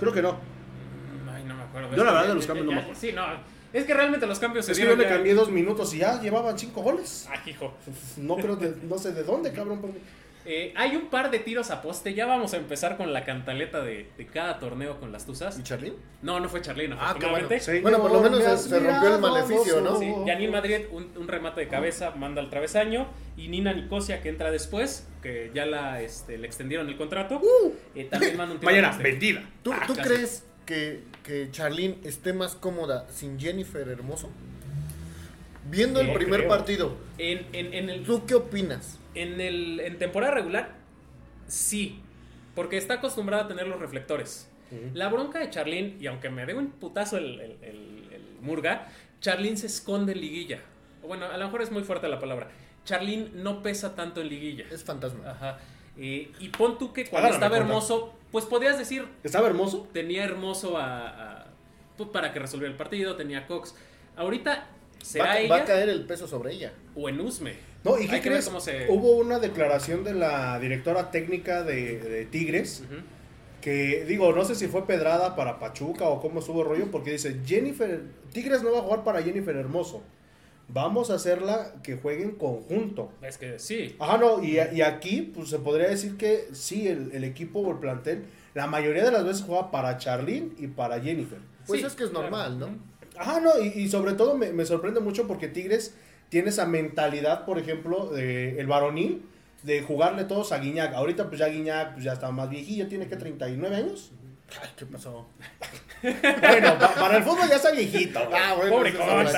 [0.00, 0.36] Creo que no.
[1.34, 1.94] Ay, no me acuerdo.
[1.94, 3.00] Yo la Es que verdad de los ya- cambios no ya- me acuerdo.
[3.00, 3.53] Sí, no.
[3.74, 5.92] Es que realmente los cambios se Es que yo dieron le ya- cambié dos minutos
[5.94, 7.28] y ya llevaban cinco goles.
[7.30, 7.74] Ah, hijo.
[8.16, 9.80] No creo de, no sé de dónde, cabrón.
[9.82, 9.98] porque-
[10.46, 12.12] Eh, hay un par de tiros a poste.
[12.12, 15.58] Ya vamos a empezar con la cantaleta de, de cada torneo con las tuzas.
[15.58, 15.94] ¿Y Charly?
[16.20, 17.08] No, no fue Charlene, Ah, bueno.
[17.08, 17.60] afortunadamente.
[17.60, 19.98] Señor, Bueno, por lo menos me se- rompió el maleficio, ¿no?
[19.98, 20.12] Sí.
[20.26, 23.06] Janine Madrid, un, un remate de cabeza, manda al travesaño.
[23.38, 27.40] Y Nina Nicosia, que entra después, que ya la, este, le extendieron el contrato.
[27.94, 29.02] eh, también manda un tiro a Mañana, poste.
[29.02, 29.42] vendida.
[29.62, 34.30] ¿Tú, Ah, ¿tú crees que, que Charlene esté más cómoda sin Jennifer Hermoso?
[35.68, 36.48] Viendo el primer creo.
[36.48, 38.98] partido, En, en, en el, ¿tú qué opinas?
[39.14, 40.74] en, el, en temporada regular,
[41.48, 42.00] sí.
[42.54, 44.48] Porque está acostumbrada a tener los reflectores.
[44.92, 48.88] La bronca de Charlín, y aunque me dé un putazo el, el- el- el Murga,
[49.20, 50.60] Charlín se esconde en liguilla.
[51.06, 52.48] Bueno, a lo mejor es muy fuerte la palabra.
[52.84, 54.64] Charlín no pesa tanto en liguilla.
[54.72, 55.30] Es fantasma.
[55.30, 55.58] Ajá.
[55.96, 59.88] Eh, y pon tú que cuando estaba hermoso, pues podías decir, ¿Estaba hermoso?
[59.92, 61.08] tenía hermoso a,
[61.42, 61.46] a-
[61.96, 63.76] pues, para que resolviera el partido, tenía a Cox.
[64.16, 64.66] Ahorita
[65.00, 66.72] será Va, ella va a caer el peso sobre ella.
[66.96, 67.54] o en Usme.
[67.84, 68.46] No, ¿y qué crees?
[68.46, 72.82] cómo se- Hubo una declaración de la directora técnica de, de Tigres
[73.60, 77.12] que, digo, no sé si fue pedrada para Pachuca o cómo estuvo el rollo, porque
[77.12, 80.02] dice, Jennifer, Tigres no va a jugar para Jennifer Hermoso.
[80.68, 83.12] Vamos a hacerla que juegue en conjunto.
[83.22, 83.96] Es que sí.
[83.98, 87.70] Ajá, no, y, y aquí pues se podría decir que sí, el, el equipo o
[87.72, 88.24] el plantel,
[88.54, 91.38] la mayoría de las veces juega para Charlene y para Jennifer.
[91.66, 92.30] Pues Sí, es que es claro.
[92.30, 92.68] normal, ¿no?
[93.18, 95.94] Ajá, no, y, y sobre todo me, me sorprende mucho porque Tigres
[96.30, 99.22] tiene esa mentalidad, por ejemplo, de el varonil,
[99.62, 100.94] de jugarle todos a Guiñac.
[100.94, 104.12] Ahorita pues ya Guiñac pues, ya está más viejillo, tiene que 39 años.
[104.60, 105.26] Ay, ¿qué pasó?
[106.12, 108.20] Bueno, pa- para el fútbol ya está viejito.
[108.32, 109.32] Ah, bueno, Pobre cosa.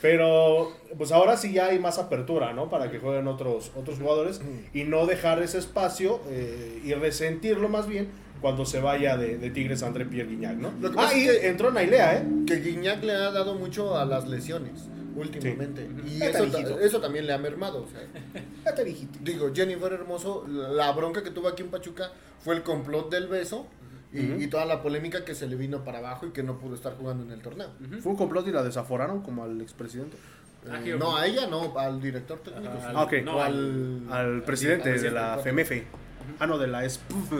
[0.00, 2.68] pero pues ahora sí ya hay más apertura, ¿no?
[2.70, 4.40] Para que jueguen otros, otros jugadores
[4.72, 8.08] y no dejar ese espacio eh, y resentirlo más bien
[8.40, 10.72] cuando se vaya de, de Tigres André Pierre Guignac, ¿no?
[10.80, 12.24] Lo que Ah, y que- entró Nailea, ¿eh?
[12.46, 15.86] Que Guiñac le ha dado mucho a las lesiones últimamente.
[16.06, 17.82] Y Ya está eso, eso también le ha mermado.
[17.84, 18.74] o sea.
[19.20, 22.10] Digo, Jennifer Hermoso, la bronca que tuvo aquí en Pachuca
[22.42, 23.66] fue el complot del beso
[24.12, 26.94] y, toda la polémica que se le vino para abajo y que no pudo estar
[26.96, 27.68] jugando en el torneo.
[28.02, 30.16] Fue un complot y la desaforaron como al expresidente.
[30.68, 32.72] Ah, Eh, que- no, a ella no, al director técnico.
[32.82, 33.12] Ah, ok.
[33.24, 35.38] no, O al- al, Al presidente al de la.
[35.38, 35.86] FEMEFE.
[36.38, 37.32] Ah, no, de la SPUF.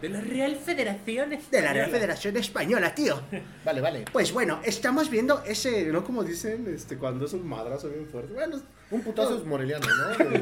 [0.00, 3.18] De la Real Federación De la Real Federación Española, tío.
[3.64, 4.04] Vale, vale.
[4.12, 6.04] Pues bueno, estamos viendo ese, ¿no?
[6.04, 8.34] Como dicen, este, cuando es un madrazo bien fuerte.
[8.34, 10.24] Bueno, Un putazo es moreliano, ¿no?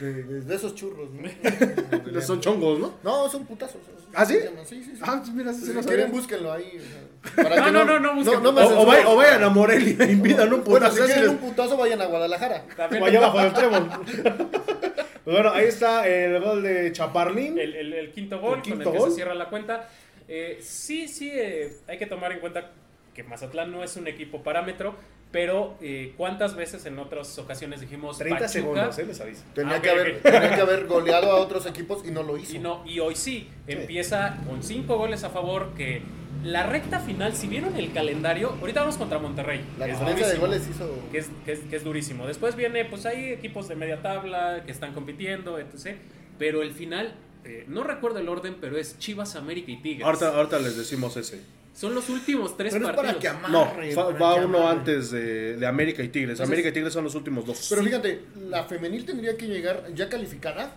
[0.00, 2.20] De, de- de- de esos churros, ¿no?
[2.22, 2.94] son chongos, ¿no?
[3.04, 3.82] No, son putazos.
[4.14, 4.38] ¿Ah, sí?
[4.66, 5.00] Sí, sí, sí.
[5.02, 6.78] Ah, mira, sí, si lo quieren, búsquenlo ahí.
[6.78, 8.42] o sea, para No, que no, no, no busquen.
[8.42, 8.86] no me O, o censuren.
[8.88, 11.06] vay- o vayan a Morelia, invitan un Bueno, putazo.
[11.06, 12.64] si quieren un putazo, vayan a Guadalajara.
[12.76, 13.90] También o allá abajo del trébol.
[15.22, 17.58] Pues bueno, ahí está el gol de Chaparlín.
[17.58, 19.10] el, el- el quinto gol El quinto con el que gol.
[19.10, 19.88] se cierra la cuenta.
[20.28, 22.70] Eh, sí, sí, eh, hay que tomar en cuenta
[23.14, 24.94] que Mazatlán no es un equipo parámetro,
[25.32, 28.48] pero eh, ¿cuántas veces en otras ocasiones dijimos 30 Pachuca?
[28.48, 29.06] segundos, ¿eh?
[29.06, 29.42] Les aviso.
[29.54, 30.22] Tenía, Ah, que haber, ok.
[30.22, 32.54] tenía que haber goleado a otros equipos y no lo hizo.
[32.56, 36.02] Y, no, y hoy sí, empieza con cinco goles a favor que
[36.42, 39.60] la recta final, si vieron el calendario, ahorita vamos contra Monterrey.
[39.78, 41.10] La que es diferencia de durísimo, goles hizo.
[41.12, 42.26] Que es, que, es, que es durísimo.
[42.26, 45.96] Después viene, pues hay equipos de media tabla que están compitiendo, etc.
[46.38, 47.14] Pero el final,
[47.44, 50.06] eh, no recuerdo el orden, pero es Chivas, América y Tigres.
[50.06, 51.40] Ahorita, ahorita les decimos ese.
[51.74, 53.14] Son los últimos tres Pero es partidos.
[53.14, 53.94] para que amarre.
[53.94, 54.78] No, va que uno amarre.
[54.80, 56.32] antes de, de América y Tigres.
[56.32, 57.66] Entonces- América y Tigres son los últimos dos.
[57.70, 60.74] Pero fíjate, la femenil tendría que llegar ya calificada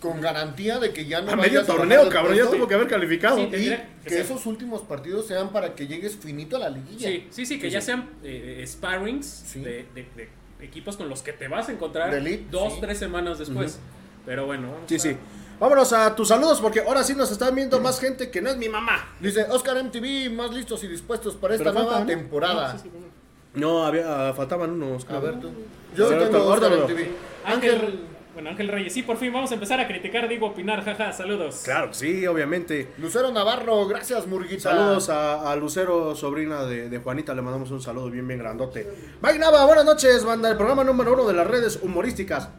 [0.00, 2.86] con garantía de que ya no a medio a torneo, cabrón, ya tuvo que haber
[2.86, 3.36] calificado.
[3.36, 7.08] Sí, Y tendría que esos últimos partidos sean para que llegues finito a la liguilla.
[7.08, 7.86] Sí, sí, sí, que Sí, ya sí.
[7.86, 9.60] sean eh, sparrings Sí.
[9.60, 10.28] de, de- de
[10.64, 12.78] equipos con los que te vas a encontrar elite, dos, sí.
[12.80, 13.78] tres semanas después.
[14.24, 15.16] Pero bueno, vamos Sí, a- sí.
[15.58, 18.56] Vámonos a tus saludos porque ahora sí nos están viendo más gente que no es
[18.58, 19.08] mi mamá.
[19.20, 22.20] Dice Oscar MTV, más listos y dispuestos para esta Pero nueva falta, ¿no?
[22.20, 22.72] temporada.
[22.74, 23.06] No, sí, sí, bueno.
[23.54, 25.08] No, había, faltaban unos.
[25.08, 25.50] A ver tú.
[25.96, 27.08] Yo Ahorita- tengo Oscar MTV.
[27.46, 28.00] Ángel, Ángel
[28.34, 31.62] bueno, Ángel Reyes, sí, por fin vamos a empezar a criticar, digo, opinar, jaja, saludos.
[31.64, 32.88] Claro, sí, obviamente.
[32.98, 34.60] Lucero Navarro, gracias Murguita.
[34.60, 38.86] Saludos a, a Lucero, sobrina de, de Juanita, le mandamos un saludo bien, bien grandote.
[39.22, 42.50] Mike Nava, buenas noches, banda, el programa número uno de las redes humorísticas.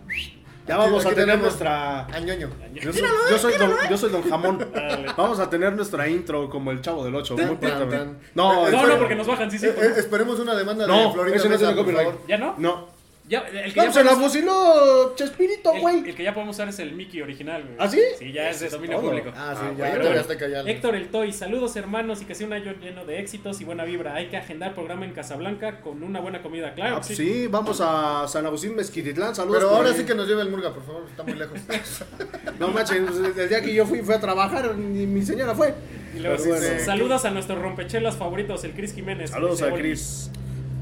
[0.68, 2.06] Ya Aquí- vamos a tener nuestra...
[2.06, 2.50] A ñoño.
[2.74, 3.02] Yo soy,
[3.32, 4.68] yo soy don, yo soy don Jamón.
[5.18, 7.38] Vamos a tener nuestra intro como el chavo del 8.
[7.38, 8.20] Muy tan.
[8.36, 9.68] No, No, no, porque nos bajan, sí, sí.
[9.68, 12.08] Eh, eh, esperemos una demanda de No, Florinda ese no Mesa, tiene por copyright.
[12.12, 12.28] favor.
[12.28, 12.56] ¿Ya no?
[12.58, 12.97] No.
[13.30, 15.98] Ya, el que No, ya se la podemos- fusiló Chespirito, el- güey.
[16.10, 17.76] El, que ya podemos usar es el Mickey original, güey.
[17.78, 18.00] ¿Ah, sí?
[18.18, 19.10] Sí, ya es de dominio todo.
[19.10, 19.32] público.
[19.36, 20.70] Ah, sí, Ah, ya, Bueno, hasta callar.
[20.70, 23.84] Héctor el Toy, saludos hermanos y que sea un año lleno de éxitos y buena
[23.84, 24.16] vibra.
[24.16, 26.98] Hay que agendar programa en Casablanca con una buena comida, claro.
[27.02, 27.18] Ah, sí.
[27.18, 29.36] sí, vamos a San Agustín Mezquititlán.
[29.36, 29.58] Saludos.
[29.62, 29.96] Pero ahora ahí.
[29.98, 31.60] sí que nos lleve el Murga, por favor, está muy lejos.
[32.60, 32.98] No manches,
[33.38, 35.74] el día que yo fui, fui a trabajar, ni mi señora fue.
[36.16, 36.84] Y luego Pero sí, bueno.
[36.86, 39.30] saludos a nuestros rompechelas favoritos, el Chris Jiménez.
[39.32, 39.72] Saludos a.
[39.74, 40.32] Cris.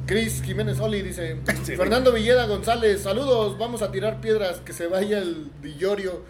[0.06, 1.76] Cris Jiménez Oli dice: Sí.
[1.76, 6.22] Fernando Villeda González, saludos, vamos a tirar piedras, que se vaya el Dillorio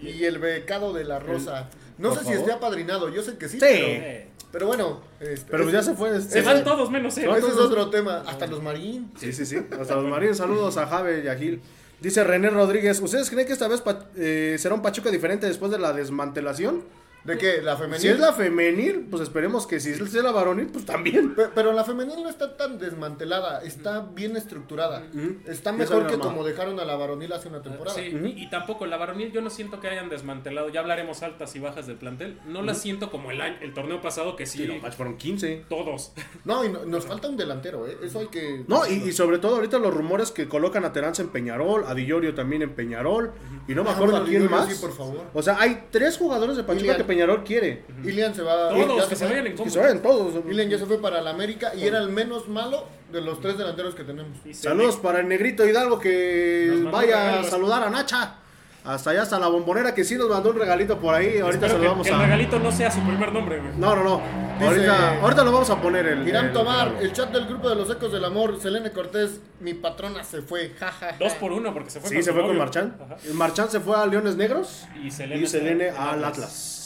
[0.00, 1.68] y el becado de la Rosa.
[1.98, 3.66] No sé si esté apadrinado, yo sé que sí, Sí.
[3.68, 5.00] Pero, pero bueno.
[5.20, 6.10] este, Pero pues ya se fue.
[6.12, 7.28] se este- van todos menos él.
[7.30, 9.12] Ese es otro tema, hasta los Marín.
[9.18, 9.58] Sí, sí, sí.
[9.78, 10.38] Hasta los marines.
[10.38, 11.60] Saludos a Jave y a Gil.
[12.00, 15.70] Dice René Rodríguez, ¿ustedes creen que esta vez pa- eh, será un Pachuca diferente después
[15.70, 16.82] de la desmantelación?
[17.24, 17.60] ¿De qué?
[17.62, 18.00] ¿La femenil?
[18.00, 21.34] Si es la femenil, pues esperemos que si es la varonil, pues también.
[21.34, 25.02] Pe- Pero la femenil no está tan desmantelada, está bien estructurada.
[25.46, 27.96] Está mejor que como dejaron a la varonil hace una temporada.
[27.96, 28.02] Sí,
[28.36, 31.58] y, y tampoco la varonil yo no siento que hayan desmantelado, ya hablaremos altas y
[31.60, 34.66] bajas del plantel, no la siento como el año, el torneo pasado que sí, Sí,
[34.66, 35.64] no, manches, fueron 15.
[35.68, 36.12] todos.
[36.44, 37.98] No, y no- nos falta un delantero, ¿eh?
[38.02, 38.64] Eso hay que...
[38.66, 41.94] No, y, y sobre todo ahorita los rumores que colocan a Terán en Peñarol, a
[41.94, 43.32] Di Llorio también en Peñarol,
[43.68, 44.68] y no me Ah, acuerdo quién más.
[44.72, 45.22] sí, por favor.
[45.34, 47.82] O sea, hay tres jugadores de Pachuca que Peñarol quiere.
[48.04, 48.68] Ilian se va...
[48.70, 50.34] Todos, ya que se vayan en Que se vayan todos.
[50.48, 53.58] Ilian ya se fue para la América y era el menos malo de los tres
[53.58, 54.30] delanteros que tenemos.
[54.52, 58.36] Saludos para el negrito Hidalgo que vaya a saludar a Nacha.
[58.82, 61.38] Hasta allá, hasta la bombonera que sí nos mandó un regalito por ahí.
[61.38, 62.22] Ahorita Espero se lo que vamos el a.
[62.22, 63.72] regalito no sea su primer nombre, güey.
[63.76, 64.22] No, no, no.
[64.58, 66.26] Dice- Ahorita, ahorita lo vamos a poner el.
[66.26, 69.74] Irán el Tomar, el chat del grupo de los Ecos del Amor, Selene Cortés, mi
[69.74, 71.16] patrona se fue, jajaja.
[71.20, 72.56] Dos por uno, porque se fue Sí, con se fue con.
[72.56, 72.96] Marchán.
[73.26, 76.79] El Marchán se fue a Leones Negros Y Selene, y al Atlas.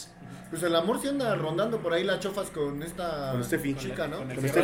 [0.54, 3.74] Pues el amor sí anda rondando por ahí las chofas con esta Con Steffi.
[3.74, 4.18] chica, ¿no?
[4.18, 4.62] Con el Con este.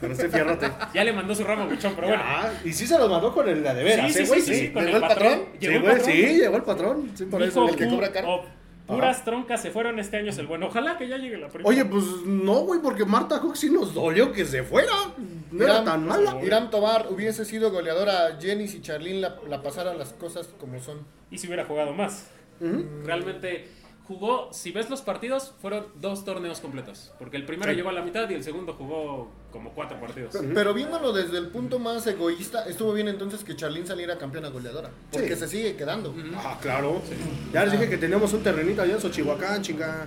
[0.00, 0.70] Con este fierrote.
[0.94, 2.22] Ya le mandó su ramo, bichón, pero bueno.
[2.24, 4.40] Ah, y sí se los mandó con el de veras, sí, sí, ¿eh, güey?
[4.40, 5.28] sí, sí, sí, con ¿Llegó el patrón.
[5.28, 5.46] patrón?
[5.60, 6.14] Llegó Sí, el güey, patrón.
[6.14, 7.10] sí, llegó el patrón.
[7.14, 7.68] Sí, por eso.
[7.68, 8.28] el que cobra caro.
[8.30, 8.44] oh,
[8.86, 10.68] puras troncas se fueron este año es el bueno.
[10.68, 11.68] Ojalá que ya llegue la primera.
[11.68, 14.90] Oye, pues no, güey, porque Marta Cook sí nos dolió que se fuera.
[15.50, 16.38] No era tan mala.
[16.42, 21.06] Irán Tobar hubiese sido goleadora Jenny si Charlene la, la pasaran las cosas como son.
[21.30, 22.28] y si hubiera jugado más.
[23.04, 23.68] Realmente
[24.06, 27.12] jugó, si ves los partidos, fueron dos torneos completos.
[27.18, 27.76] Porque el primero Sí.
[27.76, 30.34] llegó a la mitad y el segundo jugó como cuatro partidos.
[30.54, 34.90] Pero viéndolo desde el punto más egoísta, estuvo bien entonces que Charlene saliera campeona goleadora.
[35.10, 35.40] Porque Sí.
[35.40, 36.14] se sigue quedando.
[36.36, 37.00] Ah, claro.
[37.52, 40.06] Ya les dije que teníamos un terrenito allá en Xochihuacán, chinga.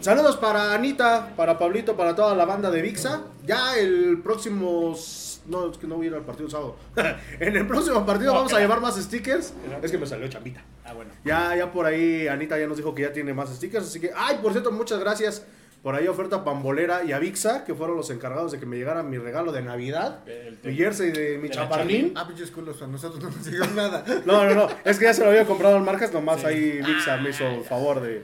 [0.00, 3.22] Saludos para Anita, para Pablito, para toda la banda de Vixa.
[3.46, 4.96] Ya el próximo.
[5.46, 6.76] No, es que no voy a ir al partido el sábado.
[7.40, 9.52] en el próximo partido No, vamos a llevar más stickers.
[9.66, 9.84] Claro.
[9.84, 10.62] Es que me salió chambita.
[10.84, 11.10] Ah, bueno.
[11.24, 13.86] Ya, ya por ahí Anita ya nos dijo que ya tiene más stickers.
[13.86, 15.44] Así que, ay, por cierto, muchas gracias.
[15.82, 19.18] Por ahí oferta Pambolera y Avixa, que fueron los encargados de que me llegara mi
[19.18, 20.20] regalo de Navidad.
[20.28, 22.12] El- mi jersey de mi chaparlín.
[22.14, 24.04] Ah, pinches culos, a nosotros no nos llegó nada.
[24.24, 24.68] No, no, no.
[24.84, 27.64] Es que ya se lo había comprado en marcas, nomás ahí Vixa me hizo el
[27.64, 28.22] favor de,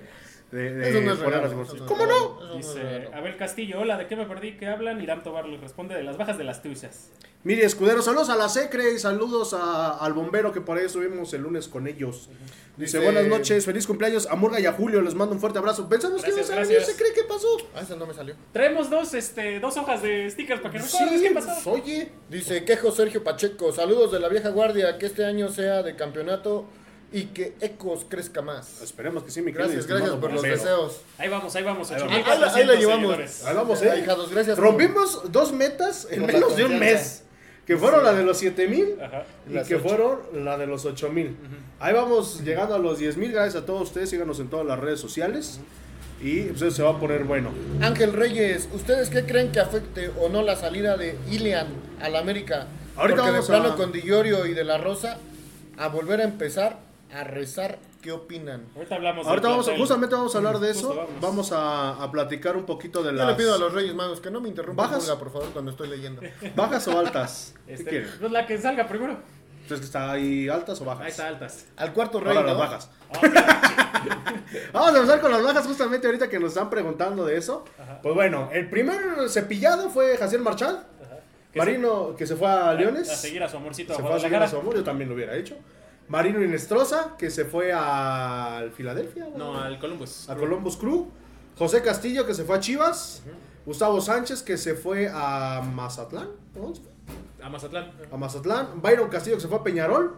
[0.51, 1.75] de, de Eso no es poner regalo, las eso bolsas.
[1.79, 2.41] no es ¿Cómo no?
[2.49, 3.09] no Dice.
[3.13, 4.57] Abel Castillo, hola, ¿de qué me perdí?
[4.57, 5.01] ¿Qué hablan?
[5.03, 7.11] Irán Tobar le responde de las bajas de las tuyas.
[7.45, 11.33] Mire, escudero, saludos a la Secre y saludos a- al bombero que por ahí estuvimos
[11.35, 12.29] el lunes con ellos.
[12.77, 15.59] Dice, Dice- buenas noches, feliz cumpleaños a Murga y a Julio, les mando un fuerte
[15.59, 15.89] abrazo.
[15.89, 16.97] Pensamos que Gracias, ibas a venir, gracias.
[16.97, 17.49] Secre, ¿qué pasó?
[17.75, 18.35] Ah, esa no me salió.
[18.53, 21.71] Traemos dos, este, dos hojas de stickers para que recuerdes qué pasó.
[21.73, 22.13] oye.
[22.29, 26.67] Dice Quejo Sergio Pacheco, saludos de la vieja guardia, que este año sea de campeonato
[27.13, 28.83] y que Ecos crezca más.
[28.83, 31.01] Esperemos que sí, mi Gracias, gracias por los deseos.
[31.17, 31.91] Ahí vamos, ahí vamos.
[31.91, 32.13] Ahí vamos.
[32.19, 33.01] 8400 Ahí la llevamos.
[33.01, 33.45] seguidores.
[33.45, 34.59] Ahí vamos, Eh, hijados, gracias.
[34.59, 37.23] Rompimos dos metas en Por la menos de un mes.
[37.67, 39.25] Que fueron la de los 7000 Ajá.
[39.49, 41.37] y Las que fueron la de los 8000.
[41.81, 43.31] Ahí vamos llegando a los 10000.
[43.33, 44.09] Gracias a todos ustedes.
[44.11, 45.61] Síganos en todas las redes sociales.
[46.21, 47.51] Y pues eso se va a poner bueno.
[47.81, 51.69] Ángel Reyes, ¿ustedes qué creen que afecte o no la salida de Ilian
[52.01, 52.67] al América?
[52.97, 55.19] Ahorita Porque de vamos plano a- con Di Llorio y de la Rosa
[55.77, 56.79] a volver a empezar
[57.13, 57.79] a rezar.
[58.03, 58.67] ¿Qué opinan?
[58.77, 59.81] Ahorita hablamos Ahorita vamos plantel.
[59.83, 60.97] justamente vamos a hablar de Justo eso.
[60.97, 61.21] vamos.
[61.21, 64.21] Vamos a, a platicar un poquito de Yo las le pido a los Reyes Magos
[64.21, 65.11] que no me interrumpan, ¿Bajas?
[65.11, 66.23] Por favor, cuando estoy leyendo.
[66.57, 67.55] bajas o altas.
[67.67, 68.11] ¿Qué Este, quieren?
[68.21, 69.17] pues la que salga primero.
[69.63, 71.05] Entonces está ahí altas o bajas.
[71.05, 71.67] Ahí está, altas.
[71.77, 72.91] Al cuarto rey, Ahora las bajas.
[74.73, 77.65] Vamos a empezar con las bajas justamente ahorita que nos están preguntando de eso.
[77.79, 78.01] Ajá.
[78.03, 80.85] Pues bueno, el primer cepillado fue Jaciel Marchal.
[81.55, 83.11] Marino que se fue a Leones.
[83.11, 85.09] A seguir a su amorcito se a fue a seguir a su amor, yo también
[85.09, 85.57] lo hubiera hecho.
[86.09, 89.29] Marino Inestrosa, que se fue al Filadelfia.
[89.37, 90.29] No, al Columbus.
[90.29, 91.07] a Columbus Crew.
[91.57, 93.23] José Castillo, que se fue a Chivas.
[93.67, 96.29] Gustavo Sánchez, que se fue a Mazatlán.
[96.57, 97.45] ¿A dónde se fue?
[97.45, 97.91] A Mazatlán.
[98.11, 98.67] A Mazatlán.
[98.83, 100.15] Byron Castillo, que se fue a Peñarol.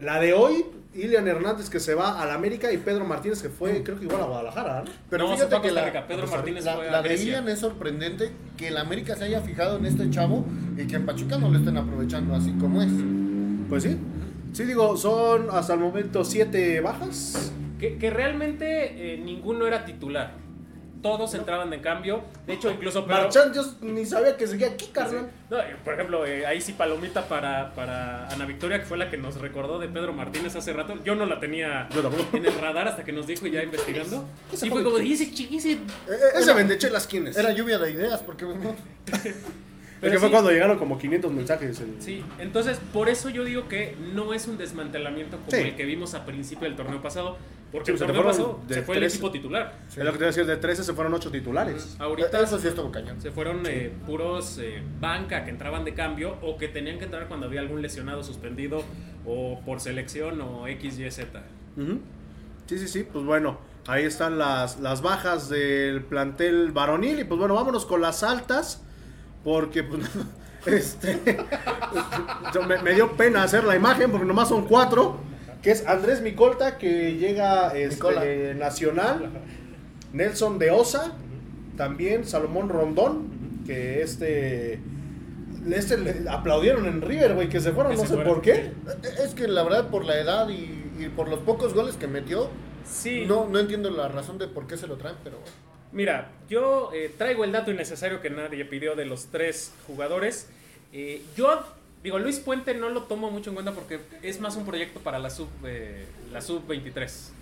[0.00, 2.70] La de hoy, Ilian Hernández, que se va al América.
[2.72, 4.82] Y Pedro Martínez, que fue, creo que igual a Guadalajara.
[4.82, 4.90] ¿no?
[5.08, 6.06] Pero No, se fíjate fue a que la, Rica.
[6.06, 7.14] Pedro Martínez la, fue a la de.
[7.14, 10.44] Ilian es sorprendente que el América se haya fijado en este chavo
[10.76, 12.90] y que en Pachuca no lo estén aprovechando así como es.
[13.70, 13.96] Pues sí.
[14.54, 17.52] Sí, digo, son hasta el momento siete bajas.
[17.78, 20.32] Que, que realmente eh, ninguno era titular.
[21.02, 22.22] Todos entraban de cambio.
[22.46, 25.28] De hecho, incluso Pedro- Marchand, yo ni sabía que seguía aquí, carnal.
[25.50, 29.10] No, eh, por ejemplo, eh, ahí sí palomita para, para Ana Victoria, que fue la
[29.10, 30.94] que nos recordó de Pedro Martínez hace rato.
[31.04, 31.88] Yo no la tenía
[32.32, 34.24] en el radar hasta que nos dijo ya investigando.
[34.52, 37.36] Y fue como, de, ese, ese Eh, eh, vendechelas, ¿quién es?
[37.36, 38.46] era lluvia de ideas porque
[40.04, 40.32] no, Es que Pero fue sí.
[40.32, 41.80] cuando llegaron como 500 mensajes.
[41.80, 45.56] en- Sí, entonces por eso yo digo que no es un desmantelamiento como Sí.
[45.58, 47.36] el que vimos a principio del torneo pasado,
[47.72, 49.16] porque Sí, el se torneo fueron pasado de se fue el 13.
[49.16, 49.78] equipo titular.
[49.88, 51.96] Es lo que te iba a decir, de 13 se fueron 8 titulares.
[51.98, 53.20] Ahorita eso sí estuvo cañón.
[53.20, 57.26] se fueron eh, puros eh, banca que entraban de cambio o que tenían que entrar
[57.26, 58.82] cuando había algún lesionado suspendido
[59.26, 61.42] o por selección o X, Y, Z.
[62.66, 63.58] Sí, sí, sí, pues bueno.
[63.86, 67.20] Ahí están las, las bajas del plantel varonil.
[67.20, 68.82] Y pues bueno, vámonos con las altas.
[69.44, 70.02] Porque pues,
[70.66, 71.20] este,
[72.66, 75.18] me, me dio pena hacer la imagen porque nomás son cuatro.
[75.62, 79.30] Que es Andrés Micolta que llega este, nacional.
[80.12, 81.12] Nelson de Osa.
[81.76, 83.62] También Salomón Rondón.
[83.66, 84.80] Que este...
[85.70, 88.34] Este le aplaudieron en River, güey, que se fueron, Que no se sé fueron.
[88.34, 88.72] por qué.
[89.24, 92.50] Es que la verdad, por la edad y, y por los pocos goles que metió,
[92.86, 93.24] Sí.
[93.26, 95.50] no, no entiendo la razón de por qué se lo traen, pero bueno.
[95.94, 100.48] Mira, yo eh, traigo el dato innecesario que nadie pidió de los tres jugadores.
[100.92, 101.62] Eh, yo,
[102.02, 105.18] digo, Luis Puente no lo tomo mucho en cuenta porque es más un proyecto para
[105.18, 107.32] la sub eh, la sub 23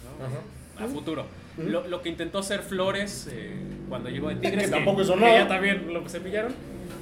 [0.79, 0.85] ¿no?
[0.85, 1.25] a futuro.
[1.59, 3.53] Lo, lo que intentó hacer Flores eh,
[3.89, 6.55] cuando llegó de Tigres, Que tampoco hizo que ya también lo cepillaron,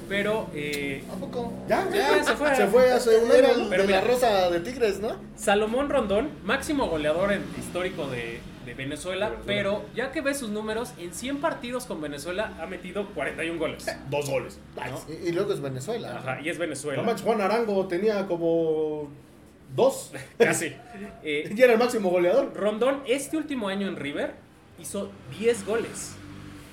[0.09, 1.53] pero eh, ¿A poco?
[1.69, 2.53] Ya, Ya, se fue.
[2.55, 3.63] Se fue hace un Era año.
[3.63, 4.01] el Pero de mira.
[4.01, 5.15] la rosa de Tigres, ¿no?
[5.37, 10.93] Salomón Rondón, máximo goleador en- histórico de, de Venezuela, pero ya que ves sus números,
[10.97, 13.85] en 100 partidos con Venezuela ha metido 41 goles.
[14.09, 14.59] Dos goles.
[14.75, 15.13] ¿no?
[15.13, 16.17] Y, y luego es Venezuela.
[16.17, 17.01] Ajá, y es No Venezuela.
[17.03, 19.09] manches, Juan Arango tenía como
[19.75, 20.11] dos.
[20.37, 20.73] Casi.
[21.23, 22.53] Eh, Y era el máximo goleador.
[22.55, 24.33] Rondón, este último año en River,
[24.79, 26.15] hizo 10 goles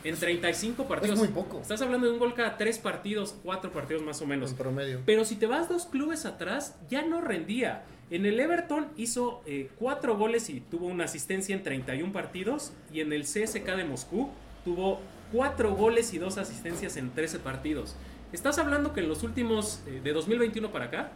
[0.04, 1.18] en 35 partidos.
[1.18, 1.60] muy poco.
[1.60, 4.50] Estás hablando de un gol cada 3 partidos, 4 partidos más o menos.
[4.52, 5.00] En promedio.
[5.04, 7.82] Pero si te vas dos clubes atrás, ya no rendía.
[8.10, 9.42] En el Everton hizo
[9.78, 12.72] 4 goles y tuvo una asistencia en 31 partidos.
[12.92, 14.30] Y en el CSK de Moscú
[14.64, 15.00] tuvo
[15.32, 17.96] 4 goles y 2 asistencias en 13 partidos.
[18.32, 21.12] Estás hablando que en los últimos, eh, de 2021 para acá,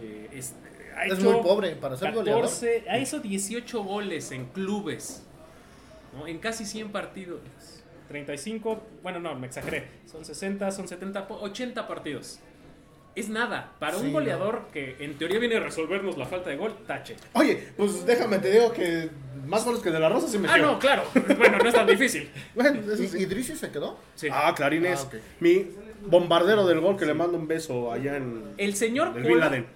[0.00, 0.54] eh, es,
[0.96, 2.42] ha Es hecho muy pobre para ser goleador.
[2.42, 5.24] 14, ha hecho 18 goles en clubes,
[6.16, 6.26] ¿no?
[6.26, 7.40] en casi 100 partidos.
[8.08, 9.86] 35, bueno, no, me exageré.
[10.10, 12.40] Son 60, son 70, po- 80 partidos.
[13.14, 13.72] Es nada.
[13.78, 14.12] Para Sí, un no.
[14.14, 17.16] goleador que en teoría viene a resolvernos la falta de gol, tache.
[17.32, 19.10] Oye, pues déjame te digo que
[19.46, 21.02] más goles que de la Rosa sí me Ah, no, claro.
[21.36, 22.30] Bueno, no es tan difícil.
[22.54, 23.18] Bueno, eso ¿Y, sí.
[23.18, 23.98] y Drizzy se quedó?
[24.14, 24.28] Sí.
[24.30, 25.08] Ah, Clarines.
[25.12, 25.16] Ah.
[25.40, 25.66] Mi
[26.06, 29.46] bombardero del gol que le mando un beso allá en El señor el Bin Cola
[29.46, 29.66] Laden.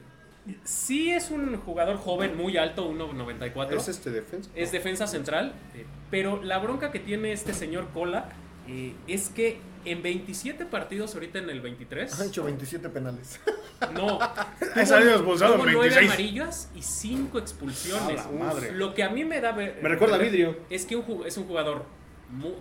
[0.64, 3.76] sí es un jugador joven, muy alto, 1.94.
[3.76, 4.48] ¿Es este defensa?
[4.54, 8.28] es defensa central, eh, pero la bronca que tiene este señor Cola
[8.68, 13.40] eh, es que en 27 partidos ahorita en el 23, Ha hecho 27 penales.
[13.94, 14.18] no,
[14.74, 16.10] Ha salido expulsado en tuvo nueve 26.
[16.10, 18.20] amarillas y 5 expulsiones.
[18.32, 18.72] Madre.
[18.72, 20.56] Lo que a mí me da ver- Me recuerda a Vidrio.
[20.70, 21.84] es que un es un jugador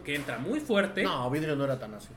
[0.06, 1.02] que entra muy fuerte.
[1.04, 2.10] No, Vidrio no era tan así.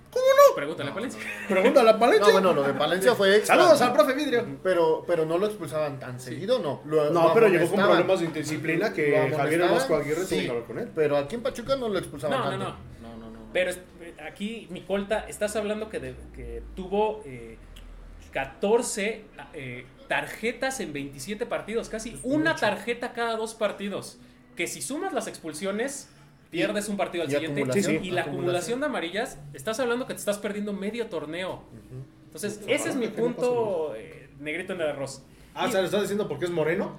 [0.55, 1.21] Pregúntale a Palencia.
[1.49, 2.27] Pregúntale a Palencia.
[2.27, 3.57] No, bueno, lo de Palencia fue extra.
[3.57, 4.45] Saludos al profe Vidrio.
[4.63, 6.83] Pero, pero no lo expulsaban tan seguido, no.
[6.87, 10.43] Lo- No, lo pero llegó con problemas de indisciplina que Javier Vasco Aguirre tuvo sí,
[10.45, 10.91] que hablar con él.
[10.95, 12.65] Pero aquí en Pachuca no lo expulsaban No, no, tanto.
[13.03, 13.09] no.
[13.09, 13.39] no, no, no.
[13.53, 13.81] Pero es-
[14.25, 17.57] aquí, mi colta, estás hablando que, de- que tuvo eh,
[18.33, 19.25] 14
[19.55, 24.19] eh, tarjetas en 27 partidos, casi una tarjeta cada dos partidos.
[24.57, 26.09] Que si sumas las expulsiones,
[26.51, 27.61] pierdes un partido al y siguiente.
[27.61, 28.27] acumulación, y la acumulación.
[28.29, 31.63] acumulación de amarillas, estás hablando que te estás perdiendo medio torneo.
[32.27, 35.23] Entonces, ese es mi punto eh, negrito en el arroz.
[35.55, 36.97] Ah, Y- ¿se lo estás diciendo porque es moreno?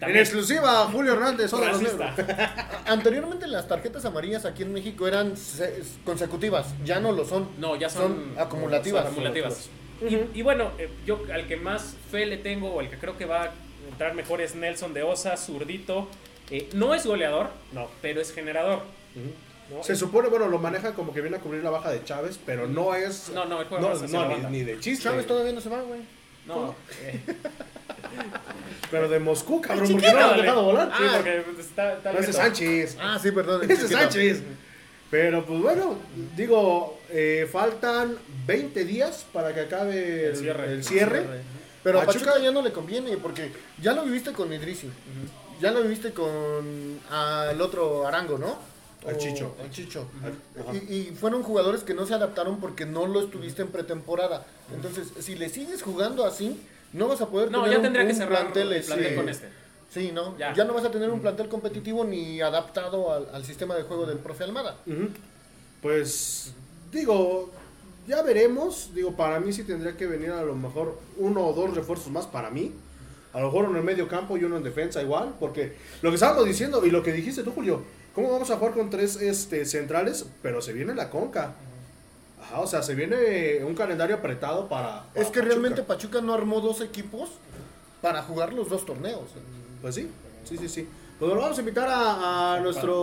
[0.00, 0.16] También.
[0.16, 2.14] En exclusiva, Julio Hernández, hola los Racista.
[2.16, 2.38] negros.
[2.86, 7.48] Anteriormente las tarjetas amarillas aquí en México eran se- consecutivas, ya no lo son.
[7.58, 9.02] No, ya son, acumulativas.
[9.04, 9.68] son acumulativas.
[10.08, 13.18] Y, y bueno, eh, yo al que más fe le tengo, o el que creo
[13.18, 13.50] que va a
[13.90, 16.08] entrar mejor es Nelson de Osa, zurdito.
[16.50, 18.80] Eh, no es goleador, no, pero es generador.
[19.70, 19.84] ¿no?
[19.84, 22.66] Se supone, bueno, lo maneja como que viene a cubrir la baja de Chávez, pero
[22.66, 23.28] no es.
[23.34, 25.04] No, no, el juego no, no, ni, ni de chiste.
[25.04, 26.00] Chávez todavía no se va, güey.
[26.46, 27.20] No, eh,
[28.90, 30.92] Pero de Moscú, cabrón, porque no lo han dejado volar.
[30.96, 32.32] Sí, porque está, está Ese.
[32.32, 32.96] Sánchez.
[33.00, 33.62] Ah, sí, perdón.
[33.70, 33.90] Ese es.
[33.90, 34.42] Sánchez.
[35.10, 35.96] Pero pues bueno,
[36.36, 40.72] digo, eh, faltan 20 días para que acabe el, El cierre.
[40.72, 41.26] el cierre.
[41.82, 43.50] Pero a Pachuca- Pachuca ya no le conviene porque
[43.82, 44.88] ya lo viviste con Idrisi.
[45.60, 48.58] Ya lo viviste con al otro Arango, ¿no?
[49.08, 49.56] Al Chicho.
[49.62, 50.06] al Chicho.
[50.72, 54.46] Y, y fueron jugadores que no se adaptaron porque no lo estuviste en pretemporada.
[54.74, 56.60] Entonces, si le sigues jugando así,
[56.92, 59.08] no vas a poder No, tener ya un- tendría que un cerrar plantel, el plantel
[59.10, 59.14] sí.
[59.16, 59.48] con este.
[59.90, 60.36] Sí, ¿no?
[60.38, 60.54] Ya.
[60.54, 60.64] Ya.
[60.64, 64.18] no vas a tener un plantel competitivo ni adaptado al, al sistema de juego del
[64.18, 64.76] profe Almada.
[65.82, 66.52] Pues
[66.92, 67.50] digo,
[68.06, 68.90] ya veremos.
[68.94, 72.26] Digo, para mí sí tendría que venir a lo mejor uno o dos refuerzos más
[72.26, 72.72] para mí.
[73.32, 75.34] A lo mejor uno en medio campo y uno en defensa igual.
[75.40, 77.82] Porque lo que estábamos diciendo y lo que dijiste tú, Julio,
[78.14, 80.26] ¿cómo vamos a jugar con tres este, centrales?
[80.42, 81.54] Pero se viene la conca.
[82.52, 85.02] Ajá, o sea, se viene un calendario apretado para...
[85.04, 85.44] para Es que Pachuca.
[85.46, 87.30] realmente Pachuca no armó dos equipos
[88.02, 89.20] para jugar los dos torneos.
[89.82, 90.08] Pues sí,
[90.44, 90.88] sí, sí, sí.
[91.18, 92.94] Pues bueno, vamos a invitar a, a nuestro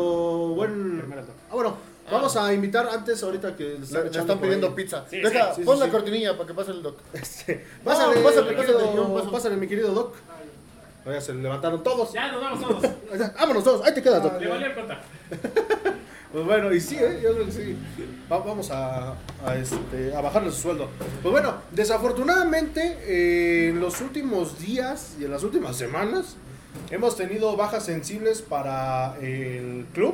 [0.49, 1.03] buen...
[1.49, 1.77] Ah, bueno,
[2.11, 4.73] vamos a invitar antes, ahorita que le Le, están pidiendo ahí.
[4.73, 5.05] pizza.
[5.09, 5.91] Sí, Deja, sí, sí, pon sí, la sí.
[5.91, 6.97] cortinilla para que pase el doc.
[7.13, 9.31] Este, pásale, pásale, mi pásale, querido- pásale.
[9.31, 10.15] pásale, mi querido Doc.
[11.05, 12.11] Ya se levantaron todos.
[12.11, 12.83] Ya, nos vamos todos.
[13.39, 14.41] Vámonos todos, ahí te quedas, Doc.
[14.41, 14.99] Le valió el conta.
[16.37, 17.19] Pues bueno, y sí, ¿eh?
[17.23, 17.75] yo creo que sí.
[18.31, 20.87] Va- vamos a, a, este, a bajarle su sueldo.
[21.23, 26.35] Pues bueno, desafortunadamente, eh, en los últimos días y en las últimas semanas,
[26.91, 30.13] hemos tenido bajas sensibles para el club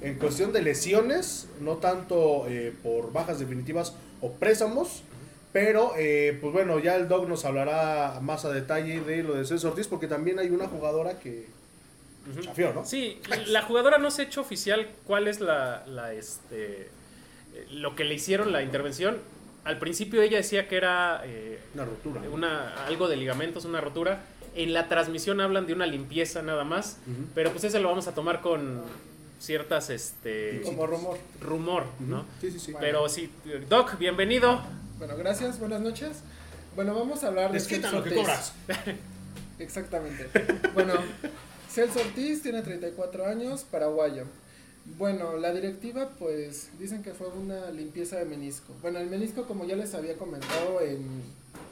[0.00, 3.92] en cuestión de lesiones, no tanto eh, por bajas definitivas
[4.22, 5.02] o préstamos.
[5.52, 9.44] Pero, eh, pues bueno, ya el Dog nos hablará más a detalle de lo de
[9.44, 11.48] César Ortiz, porque también hay una jugadora que
[12.42, 12.84] chafió, ¿no?
[12.84, 16.82] Sí, la jugadora no se ha hecho oficial cuál es la, la, este,
[17.54, 19.18] eh, lo que le hicieron la intervención.
[19.64, 22.22] Al principio ella decía que era eh, Una rotura.
[22.30, 24.22] una, algo de ligamentos, una rotura.
[24.54, 26.98] En la transmisión hablan de una limpieza nada más,
[27.34, 28.82] pero pues ese lo vamos a tomar con
[29.38, 31.18] ciertas, este, Como rumor.
[31.40, 32.24] rumor, ¿no?
[32.40, 32.72] Sí, sí, sí.
[32.80, 33.30] Pero sí,
[33.68, 34.60] Doc, bienvenido.
[34.98, 36.22] Bueno, gracias, buenas noches.
[36.74, 38.54] Bueno, vamos a hablar de Desquitan lo que cobras.
[39.58, 40.28] Exactamente.
[40.74, 40.94] Bueno,
[41.70, 44.24] Celso Ortiz tiene 34 años, paraguayo.
[44.98, 48.74] Bueno, la directiva pues dicen que fue una limpieza de menisco.
[48.82, 51.06] Bueno, el menisco como ya les había comentado en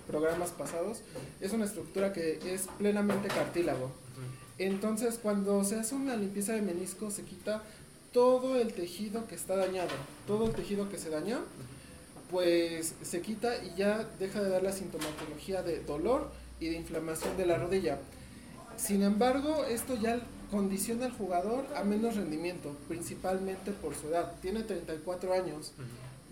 [0.07, 1.01] programas pasados,
[1.41, 3.91] es una estructura que es plenamente cartílago.
[4.59, 7.65] Entonces, cuando se hace una limpieza de menisco, se quita
[8.13, 9.91] todo el tejido que está dañado,
[10.29, 11.41] todo el tejido que se dañó,
[12.31, 16.31] pues se quita y ya deja de dar la sintomatología de dolor
[16.61, 17.99] y de inflamación de la rodilla.
[18.79, 20.21] Sin embargo, esto ya
[20.51, 24.33] condiciona al jugador a menos rendimiento, principalmente por su edad.
[24.41, 25.73] Tiene 34 años.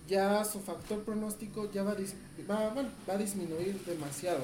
[0.08, 2.14] Ya su factor pronóstico ya va a, dis-
[2.48, 4.38] va- bueno, va a disminuir demasiado.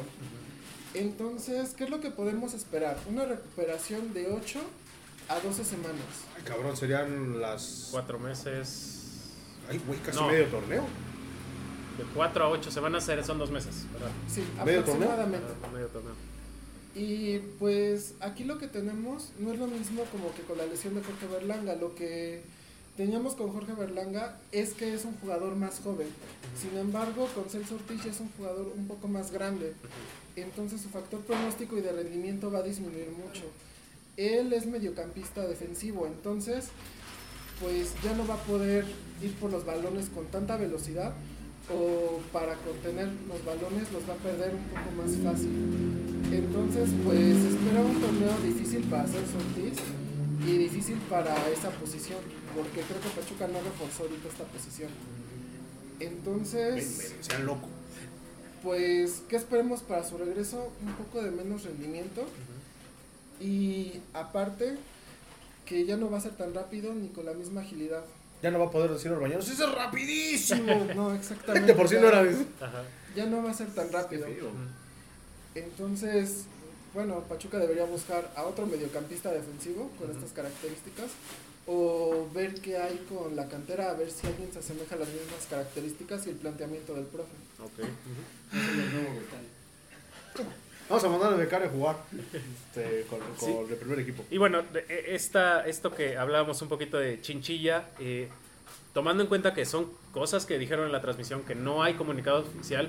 [0.95, 2.99] Entonces, ¿qué es lo que podemos esperar?
[3.09, 4.61] Una recuperación de 8
[5.29, 6.03] a 12 semanas.
[6.37, 7.89] Ay, cabrón, serían las.
[7.93, 8.99] Cuatro meses.
[9.71, 10.27] Ay, güey, casi No.
[10.27, 10.83] medio torneo.
[11.97, 14.11] De cuatro a ocho semanas son dos meses, ¿verdad?
[14.29, 15.11] Sí, ¿Medio torneo?
[15.13, 15.47] aproximadamente.
[15.73, 16.13] Medio torneo.
[16.95, 20.95] Y pues aquí lo que tenemos no es lo mismo como que con la lesión
[20.95, 21.75] de Jorge Berlanga.
[21.77, 22.43] Lo que
[22.97, 26.09] teníamos con Jorge Berlanga es que es un jugador más joven.
[26.61, 29.73] Sin embargo, con Celso Ortiz es un jugador un poco más grande.
[30.37, 33.45] Entonces su factor pronóstico y de rendimiento va a disminuir mucho.
[34.19, 36.67] Él es mediocampista defensivo, entonces
[37.61, 38.85] pues ya no va a poder
[39.23, 41.15] ir por los balones con tanta velocidad
[41.71, 45.51] o para contener los balones los va a perder un poco más fácil.
[46.33, 49.79] Entonces, pues espera un torneo difícil para hacer Ortiz
[50.47, 52.19] y difícil para esa posición,
[52.57, 54.91] porque creo que Pachuca no reforzó ahorita esta posición.
[56.01, 57.69] Entonces, Sean loco.
[58.63, 60.73] pues, ¿qué esperemos para su regreso?
[60.85, 62.25] Un poco de menos rendimiento
[63.41, 64.77] y aparte
[65.67, 68.05] que ya no va a ser tan rápido ni con la misma agilidad.
[68.43, 69.49] Ya no va a poder decir Orbañanos.
[69.49, 70.87] ¡Eso es rapidísimo!
[70.95, 71.75] No, exactamente.
[71.75, 72.21] Por si no era.
[72.21, 72.83] Ajá.
[73.15, 74.27] Ya no va a ser tan rápido.
[75.55, 76.45] Entonces,
[76.95, 81.11] bueno, Pachuca debería buscar a otro mediocampista defensivo con estas características
[81.67, 85.09] o ver qué hay con la cantera, a ver si alguien se asemeja a las
[85.09, 87.31] mismas características y el planteamiento del profe.
[87.63, 87.89] Ok.
[90.93, 93.73] Vamos a mandar a Becario a jugar este, con, con Sí.
[93.73, 94.25] el primer equipo.
[94.31, 98.29] Y bueno, e- esta, esto que hablábamos un poquito de chinchilla, eh,
[98.93, 102.41] tomando en cuenta que son cosas que dijeron en la transmisión, que no hay comunicado
[102.41, 102.89] oficial,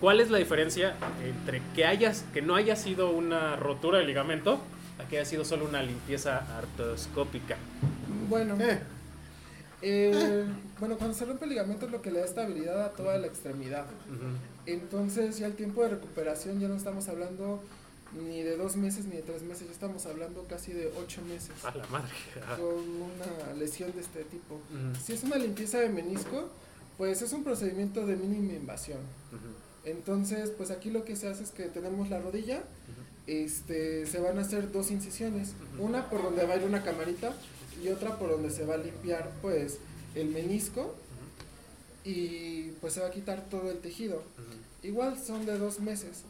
[0.00, 4.58] ¿cuál es la diferencia entre que, hayas, que no haya sido una rotura de ligamento
[4.98, 7.58] a que haya sido solo una limpieza artroscópica?
[8.30, 8.80] Bueno, Eh,
[9.82, 10.44] eh,
[10.80, 13.26] bueno, cuando se rompe el ligamento es lo que le da estabilidad a toda la
[13.26, 13.86] extremidad.
[14.66, 17.60] Entonces ya el tiempo de recuperación ya no estamos hablando
[18.14, 21.64] ni de dos meses ni de tres meses, ya estamos hablando casi de ocho meses.
[21.64, 22.12] A la madre.
[22.56, 24.60] Con una lesión de este tipo.
[25.02, 26.48] Si es una limpieza de menisco,
[26.98, 28.98] pues es un procedimiento de mínima invasión.
[29.84, 32.62] Entonces, pues aquí lo que se hace es que tenemos la rodilla,
[33.26, 37.32] este, se van a hacer dos incisiones, una por donde va a ir una camarita
[37.82, 39.78] y otra por donde se va a limpiar pues
[40.14, 40.94] el menisco
[42.04, 44.22] y pues se va a quitar todo el tejido.
[44.82, 46.22] Igual son de dos meses.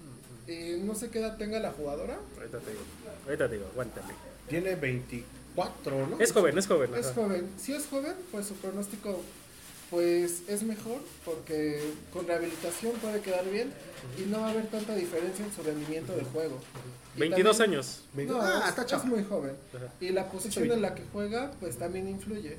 [0.47, 2.19] Eh, no sé qué edad tenga la jugadora.
[2.37, 2.83] Ahorita te digo.
[3.25, 4.13] Ahorita te digo, aguántame.
[4.49, 6.19] tiene 24, ¿no?
[6.21, 6.95] Es joven, es joven.
[6.95, 7.15] Es ajá.
[7.15, 7.49] joven.
[7.59, 9.21] Si es joven, pues su pronóstico
[9.91, 11.79] pues es mejor porque
[12.15, 13.71] con rehabilitación puede quedar bien
[14.19, 16.59] y no va a haber tanta diferencia en su rendimiento de juego.
[17.17, 18.03] Y 22 también- años.
[18.15, 19.05] No, ah, es- está es, chavo.
[19.07, 19.53] muy joven.
[19.75, 19.87] Ajá.
[20.01, 22.57] Y la posición en la que juega pues también influye.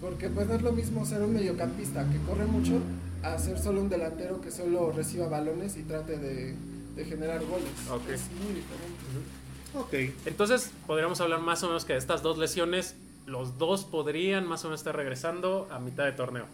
[0.00, 2.74] Porque pues no es lo mismo ser un mediocampista que corre mucho
[3.22, 6.54] a ser solo un delantero que solo reciba balones y trate de,
[6.94, 7.68] de generar goles.
[7.90, 8.08] Ok.
[8.10, 10.12] Es muy diferente.
[10.12, 10.26] Ok.
[10.26, 12.94] Entonces, podríamos hablar más o menos que de estas dos lesiones,
[13.26, 16.44] los dos podrían más o menos estar regresando a mitad de torneo.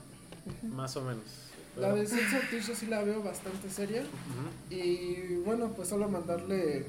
[0.62, 1.24] Más o menos.
[1.76, 4.04] La de Celso Ortiz yo sí la veo bastante seria.
[4.70, 6.86] Y bueno, pues solo mandarle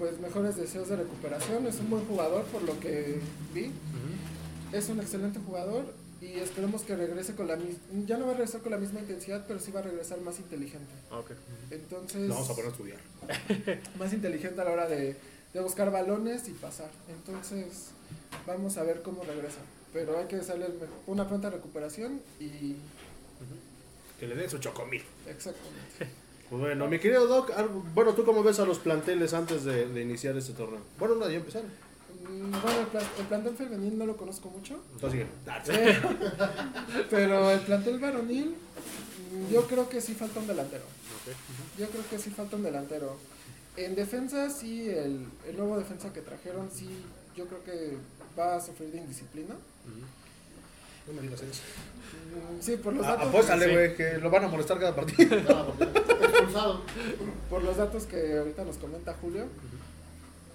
[0.00, 1.66] pues mejores deseos de recuperación.
[1.66, 3.20] Es un buen jugador por lo que
[3.54, 3.70] vi.
[4.72, 5.92] Es un excelente jugador
[6.22, 7.78] y esperemos que regrese con la misma...
[8.06, 10.38] Ya no va a regresar con la misma intensidad, pero sí va a regresar más
[10.38, 10.90] inteligente.
[11.10, 11.32] Ok.
[11.70, 12.98] Entonces, Lo vamos a poner a estudiar.
[13.98, 15.16] más inteligente a la hora de,
[15.52, 16.90] de buscar balones y pasar.
[17.10, 17.90] Entonces,
[18.46, 19.60] vamos a ver cómo regresa.
[19.92, 20.68] Pero hay que desearle
[21.06, 22.74] una pronta recuperación y...
[24.18, 25.02] Que le den su chocomil.
[25.28, 26.08] Exactamente.
[26.50, 27.52] Pues bueno, mi querido Doc,
[27.94, 30.80] bueno, ¿tú cómo ves a los planteles antes de, de iniciar este torneo?
[30.98, 31.68] Bueno, no, ya empezaron.
[32.28, 34.82] Mm, Bueno, el, plan- el plantel femenil no lo conozco mucho.
[34.94, 35.26] Entonces,
[35.68, 35.88] sigue.
[35.90, 36.00] Eh,
[37.10, 38.56] Pero el plantel varonil,
[39.32, 40.82] mm, yo creo que sí falta un delantero.
[41.78, 43.16] Yo creo que sí falta un delantero.
[43.76, 46.88] En defensa, sí, el, el nuevo defensa que trajeron, sí,
[47.36, 47.96] yo creo que
[48.36, 49.54] va a sufrir de indisciplina.
[51.06, 51.62] No me digas eso.
[51.62, 53.70] Mm, Sí, por los Ah, datos, Apóstale, sí.
[53.72, 55.36] güey, que lo van a molestar cada partido.
[55.48, 55.72] No,
[56.40, 56.80] expulsado.
[57.48, 59.46] por los datos que ahorita nos comenta Julio.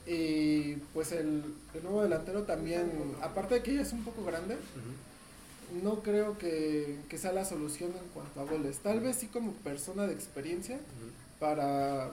[0.07, 4.55] Y pues el, el nuevo delantero también, aparte de que ya es un poco grande,
[5.83, 8.77] no creo que, que sea la solución en cuanto a goles.
[8.79, 10.79] Tal vez sí como persona de experiencia
[11.39, 12.11] para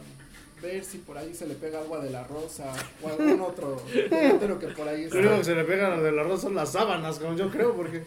[0.62, 4.59] ver si por ahí se le pega agua de la rosa o algún otro delantero
[4.59, 7.37] que por ahí que se le pegan a lo del arroz son las sábanas, como
[7.37, 8.05] yo creo, porque...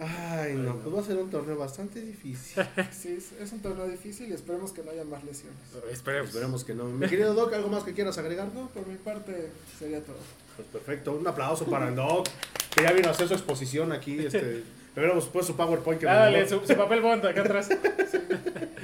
[0.00, 2.64] Ay, no, pues va a ser un torneo bastante difícil.
[2.90, 5.56] Sí, es, un torneo difícil y esperemos que no haya más lesiones.
[5.90, 6.28] Esperemos.
[6.28, 6.84] Esperemos que no.
[6.84, 8.48] Mi querido Doc, ¿algo más que quieras agregar?
[8.54, 10.16] No, por mi parte sería todo.
[10.56, 12.28] Pues perfecto, un aplauso para el Doc,
[12.74, 14.18] que ya vino a hacer su exposición aquí.
[14.24, 14.62] Este, le
[15.00, 17.68] hubiéramos puesto su PowerPoint que Ah, me dale, su, su papel bond acá atrás.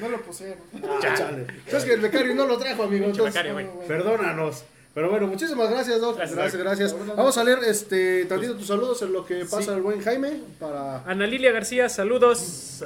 [0.01, 0.57] No lo pusieron.
[0.83, 1.47] Ah, chale.
[1.69, 3.05] Sabes que el becario no lo trajo, amigo.
[3.05, 3.53] Entonces, becario.
[3.53, 3.87] No, bueno.
[3.87, 4.65] Perdónanos.
[4.93, 6.17] Pero bueno, muchísimas gracias, Doc.
[6.17, 6.97] Gracias, Gracias.
[7.17, 9.71] Vamos a leer este tantito tus saludos en lo que pasa Sí.
[9.71, 10.41] el buen Jaime.
[10.59, 12.39] Para Ana Lilia García, saludos.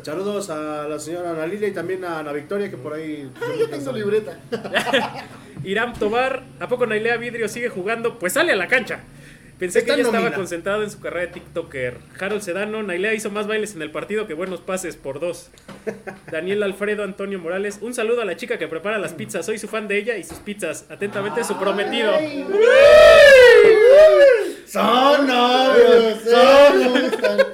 [0.02, 3.30] saludos a la señora Ana Lilia y también a Ana Victoria, que por ahí.
[3.40, 4.38] Ay, yo tengo libreta.
[5.64, 8.18] Iram Tobar, ¿a poco Nailea Vidrio sigue jugando?
[8.18, 9.00] Pues sale a la cancha.
[9.58, 11.98] Pensé Está que ella estaba concentrado en su carrera de TikToker.
[12.18, 15.50] Harold Sedano, Nailea hizo más bailes en el partido que buenos pases por dos.
[16.32, 19.46] Daniel Alfredo Antonio Morales, un saludo a la chica que prepara las pizzas.
[19.46, 20.86] Soy su fan de ella y sus pizzas.
[20.90, 22.12] Atentamente su prometido.
[24.66, 27.44] Son novios, son.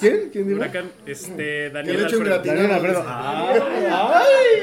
[0.00, 0.30] ¿Quién?
[0.30, 0.60] ¿Quién dijo?
[0.60, 2.38] Huracán, este, Daniel Alfredo.
[2.42, 3.04] Daniel Alfredo.
[3.06, 4.55] Ay, ay.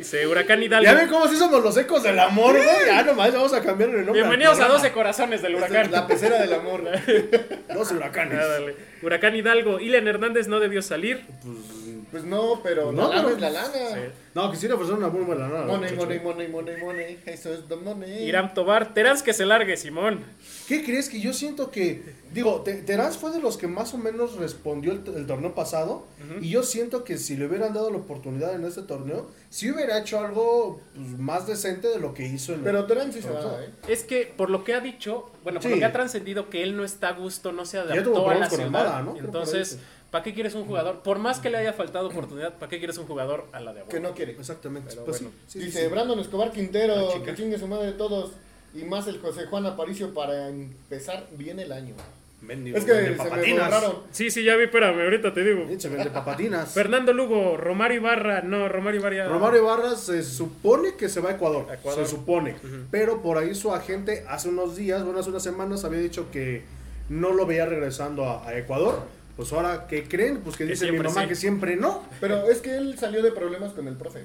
[0.00, 0.90] Dice Huracán Hidalgo.
[0.90, 2.86] Ya ven cómo sí somos los ecos del amor, güey.
[2.86, 4.14] Ya nomás vamos a cambiar el nombre.
[4.14, 4.78] Bienvenidos a programa.
[4.78, 5.92] 12 corazones del es huracán.
[5.92, 6.84] La pecera del amor.
[7.68, 8.38] 12 huracanes.
[8.40, 8.76] Ah, dale.
[9.02, 9.78] Huracán Hidalgo.
[9.78, 11.26] Ilen Hernández no debió salir.
[11.44, 11.79] Pues
[12.24, 14.12] no, pero No, la lana pero- es la lana.
[14.32, 15.66] No, quisiera ofrecer una muy buena nada.
[15.66, 17.18] Money, money, money, money, money.
[17.26, 18.22] Eso es the money.
[18.24, 18.94] Iram Tobar.
[18.94, 20.20] Terán que se largue, Simón.
[20.68, 23.98] ¿Qué crees que yo siento que, digo, Te- Terás fue de los que más o
[23.98, 26.06] menos respondió el, el torneo pasado
[26.40, 29.98] y yo siento que si le hubieran dado la oportunidad en este torneo, si hubiera
[29.98, 33.64] hecho algo pues, más decente de lo que hizo en Pero Terán sí se va,
[33.64, 33.70] ¿eh?
[33.88, 35.74] Es que por lo que ha dicho, bueno, por Sí.
[35.74, 38.14] lo que ha trascendido que él no está a gusto, no se tuvo adaptó a
[38.18, 38.86] la problemas con ciudad.
[38.86, 39.16] Almada, ¿no?
[39.18, 39.78] Entonces, sí.
[40.10, 41.00] ¿Para qué quieres un jugador?
[41.02, 43.82] Por más que le haya faltado oportunidad, ¿para qué quieres un jugador a la de
[43.84, 44.08] Que abajo?
[44.10, 44.32] no quiere.
[44.32, 44.90] Exactamente.
[44.90, 45.34] Pero pues bueno.
[45.46, 45.88] sí, sí, Dice sí.
[45.88, 48.32] Brandon Escobar Quintero, que chingue su madre de todos.
[48.74, 51.94] Y más el José Juan Aparicio para empezar bien el año.
[52.40, 53.70] Mendigo, Es que vende se me papatinas.
[53.70, 53.96] borraron.
[54.12, 55.66] Sí, sí, ya vi, espérame, ahorita te digo.
[55.66, 56.70] Pinche vende papatinas.
[56.74, 59.28] Fernando Lugo, Romario Ibarra, no, Romario Ibarra.
[59.28, 62.56] Romario Ibarra se supone que se va a Ecuador, se supone,
[62.90, 66.62] pero por ahí su agente hace unos días, bueno, hace unas semanas había dicho que
[67.10, 69.02] no lo veía regresando a, a Ecuador.
[69.40, 70.42] Pues ahora, ¿qué creen?
[70.42, 71.28] Pues que Que dice mi mamá sí.
[71.28, 72.04] que siempre no.
[72.20, 74.24] Pero es que él salió de problemas con el profe.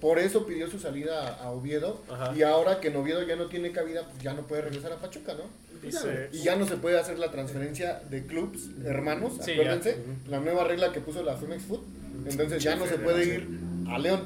[0.00, 2.02] Por eso pidió su salida a Oviedo.
[2.10, 2.34] Ajá.
[2.36, 4.96] Y ahora que en Oviedo ya no tiene cabida, pues ya no puede regresar a
[4.96, 5.44] Pachuca, ¿no?
[5.80, 9.96] Dice- Y ya no se puede hacer la transferencia de clubs hermanos, Sí, acuérdense,
[10.28, 11.82] la nueva regla que puso la Femex Food.
[12.26, 13.46] Entonces ya no se puede ir
[13.88, 14.22] a León.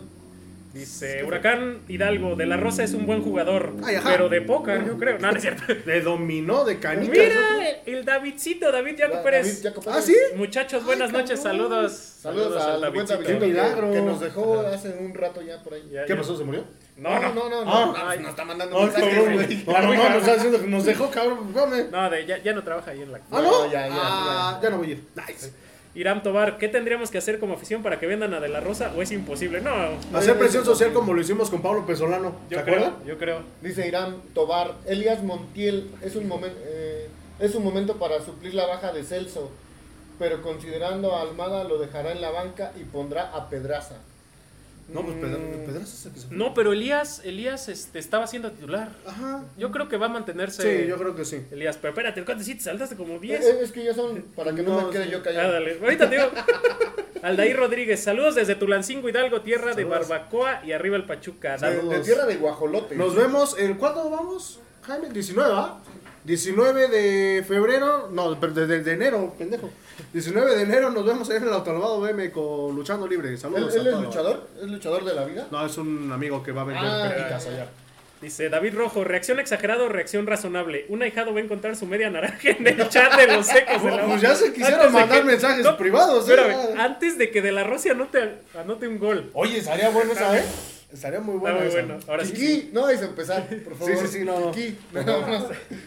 [0.72, 4.96] Dice Huracán Hidalgo, De la Rosa es un buen jugador, Ay, pero de poca, yo
[4.98, 5.18] creo.
[5.18, 5.62] No, no es cierto.
[5.86, 7.16] De dominó, de canicas.
[7.18, 9.62] Mira, el Davidcito, David Jaco Da- Pérez.
[9.62, 10.16] David Jaco ¿Ah, sí?
[10.36, 11.58] Muchachos, buenas Ay, noches, cabrón.
[11.68, 11.92] saludos.
[11.92, 13.20] Saludos al Davidcito.
[13.20, 13.90] Qué milagro.
[13.92, 15.88] que, nos dejó hace un rato ya por ahí.
[15.92, 16.16] Ya, ¿Qué ya.
[16.18, 16.36] pasó?
[16.36, 16.64] ¿Se murió?
[16.96, 18.14] No, no, no, no, no, Ah.
[18.16, 19.64] no, nos está mandando mensajes, güey.
[19.66, 21.52] No, no, no, nos nos dejó, cabrón.
[21.90, 23.18] No, de, ya, ya no trabaja ahí en la.
[23.30, 23.42] Ah, no.
[23.42, 25.04] No, ya, ya, ah, ya no voy a ir.
[25.14, 25.52] Nice.
[25.94, 28.92] Iram Tobar, ¿qué tendríamos que hacer como afición para que vendan a De la Rosa
[28.96, 29.60] o es imposible?
[29.60, 29.70] No,
[30.16, 32.34] Hacer presión social como lo hicimos con Pablo Pesolano.
[32.48, 33.42] ¿Se yo creo, yo creo.
[33.60, 37.08] Dice Irán Tobar, Elias Montiel, es un, momen- eh,
[37.40, 39.50] es un momento para suplir la baja de Celso,
[40.18, 43.96] pero considerando a Almada lo dejará en la banca y pondrá a Pedraza.
[44.88, 46.36] No, pues Pedro, Mm, Pedraza es el que se fue.
[46.36, 48.90] No, pero Elías, Elías este, estaba siendo titular.
[49.06, 49.44] Ajá.
[49.56, 50.82] Yo creo que va a mantenerse.
[50.82, 51.40] Sí, yo creo que sí.
[51.50, 53.40] Elías, pero espérate, ¿cuántos sí te saltaste como eh, 10?
[53.44, 55.10] eh, es que ya son, para que no, No, me quede sí.
[55.12, 55.52] yo Ah, callado.
[55.52, 55.78] dale.
[55.82, 56.28] Ahorita te digo.
[57.22, 59.84] Aldair Rodríguez, saludos desde Tulancingo Hidalgo, tierra de.
[59.84, 61.56] Barbacoa y arriba el Pachuca.
[61.56, 62.96] De, de tierra de guajolote.
[62.96, 64.58] Nos vemos, el ¿cuándo vamos?
[64.82, 65.78] Jaime, 19, ¿ah?
[66.24, 69.70] 19 de febrero, no, pero de, de- de enero, pendejo.
[70.12, 73.28] 19 de enero nos vemos ahí en el Autolavado BM con Luchando Libre.
[73.30, 73.74] ¿Él, Saludos.
[73.74, 74.04] él a es todos.
[74.04, 74.48] luchador?
[74.60, 75.46] ¿Es luchador de la vida?
[75.50, 77.66] No, es un amigo que va a vender Ah, picas allá.
[78.20, 80.86] Dice David Rojo, reacción exagerada o reacción razonable.
[80.88, 83.90] Un ahijado va a encontrar su media naranja en el chat de los secos de
[83.90, 86.32] la Pues ya se quisieron Antes de mandar que- mensajes No, privados, ¿eh?
[86.34, 89.28] Espérame, antes de que de la Rosia anote, anote un gol.
[89.32, 90.44] Oye, estaría bueno esa, ¿eh?
[90.92, 91.58] Estaría muy Está bueno.
[91.60, 91.76] muy esa.
[91.86, 91.98] bueno.
[92.08, 92.70] Ahora sí.
[92.72, 93.96] No vais a empezar, por favor.
[93.96, 94.52] sí, sí, no, no.
[94.52, 95.44] Kiki, nada más,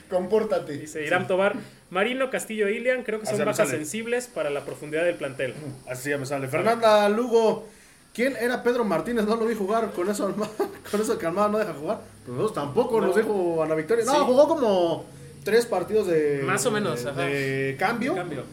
[0.10, 0.74] compórtate.
[0.78, 1.56] Dice Irán Tobar,
[1.90, 5.54] Marino, Castillo e Ilian, creo que son bajas sensibles para la profundidad del plantel.
[5.88, 6.48] Así ya me sale.
[6.48, 7.68] Fernanda Lugo.
[8.14, 9.26] ¿Quién era Pedro Martínez?
[9.26, 9.92] No lo vi jugar.
[9.92, 10.34] Con eso,
[10.92, 12.00] con eso que Almada no deja jugar.
[12.26, 14.06] Pues nosotros tampoco nos dijo Ana Victoria.
[14.06, 14.20] No, Sí.
[14.26, 15.06] jugó como
[15.44, 16.42] tres partidos de.
[16.46, 17.22] Más o menos, de, ajá.
[17.22, 18.16] de cambio.
[18.16, 18.44] Cambio.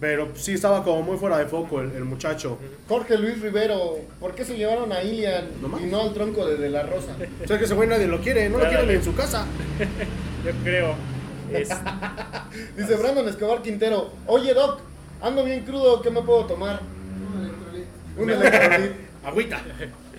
[0.00, 2.58] Pero sí estaba como muy fuera de foco el, el muchacho.
[2.88, 6.56] Jorge Luis Rivero, ¿por qué se llevaron a Ilian No y no al tronco de,
[6.56, 7.16] de la Rosa?
[7.42, 8.48] O sea que ese güey nadie lo quiere.
[8.48, 9.44] No lo quieren en su casa.
[10.44, 10.94] Yo creo.
[11.52, 11.70] Es-
[12.76, 14.80] Dice Brandon Escobar Quintero, oye Doc,
[15.20, 16.80] ando bien crudo, ¿qué me puedo tomar?
[18.16, 18.92] Un electrolit.
[19.24, 19.60] Agüita.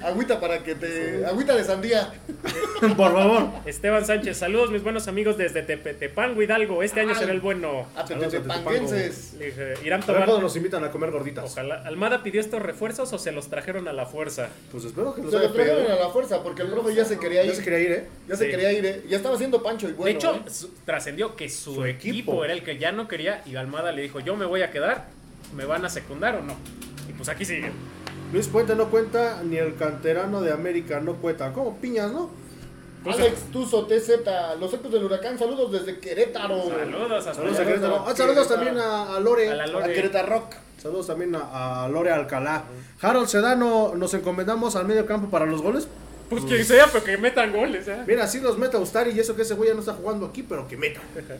[0.04, 1.26] Agüita para que te...
[1.26, 2.14] Agüita de sandía.
[2.80, 3.50] Por favor.
[3.66, 6.82] Esteban Sánchez, saludos mis buenos amigos desde Tepetepango Hidalgo.
[6.84, 7.88] Este año será el bueno.
[7.96, 9.38] A Saludos a tetepanguenses.
[9.38, 11.52] Dije, Irán Tobar, nos invitan a comer gorditas.
[11.52, 11.84] ojalá.
[11.86, 14.50] ¿Almada pidió estos refuerzos o se los trajeron a la fuerza?
[14.72, 17.04] Pues espero que nos Se haya lo trajeron a la fuerza porque el profe ya
[17.06, 17.50] se quería ir.
[17.52, 18.06] Ya se quería ir, ¿eh?
[18.28, 18.52] Ya se Sí.
[18.52, 19.04] quería ir, ¿eh?
[19.10, 20.06] Ya estaba haciendo Pancho y bueno.
[20.06, 20.70] de hecho, ¿eh?
[20.86, 22.12] trascendió que su, Su equipo.
[22.14, 22.46] equipo.
[22.46, 25.08] era el que ya no quería y Almada le dijo, yo me voy a quedar,
[25.56, 26.56] ¿me van a secundar o no?
[27.10, 27.72] Y pues aquí sigue.
[28.32, 31.52] Luis Puente no cuenta, ni el canterano de América no cuenta.
[31.52, 31.78] ¿Cómo?
[31.78, 32.30] Piñas, ¿no?
[33.04, 34.10] Pues, Alex Tuzo TZ,
[34.60, 36.68] los ecos del huracán, saludos desde Querétaro.
[36.68, 37.64] Saludos hasta Saludos a.
[37.64, 38.06] Querétaro.
[38.06, 39.50] Ah, saludos también a, a Lore.
[39.50, 39.84] A A.
[39.84, 40.56] Querétaro Rock.
[40.78, 42.66] Saludos también a, a Lore Alcalá.
[43.02, 45.88] Harold Sedano, nos encomendamos al medio campo para los goles.
[46.30, 47.88] Pues quien sea, pero que metan goles.
[47.88, 48.04] ¿eh?
[48.06, 50.44] Mira, sí los meta Ustari y eso que ese güey ya no está jugando aquí,
[50.44, 51.02] pero que meta.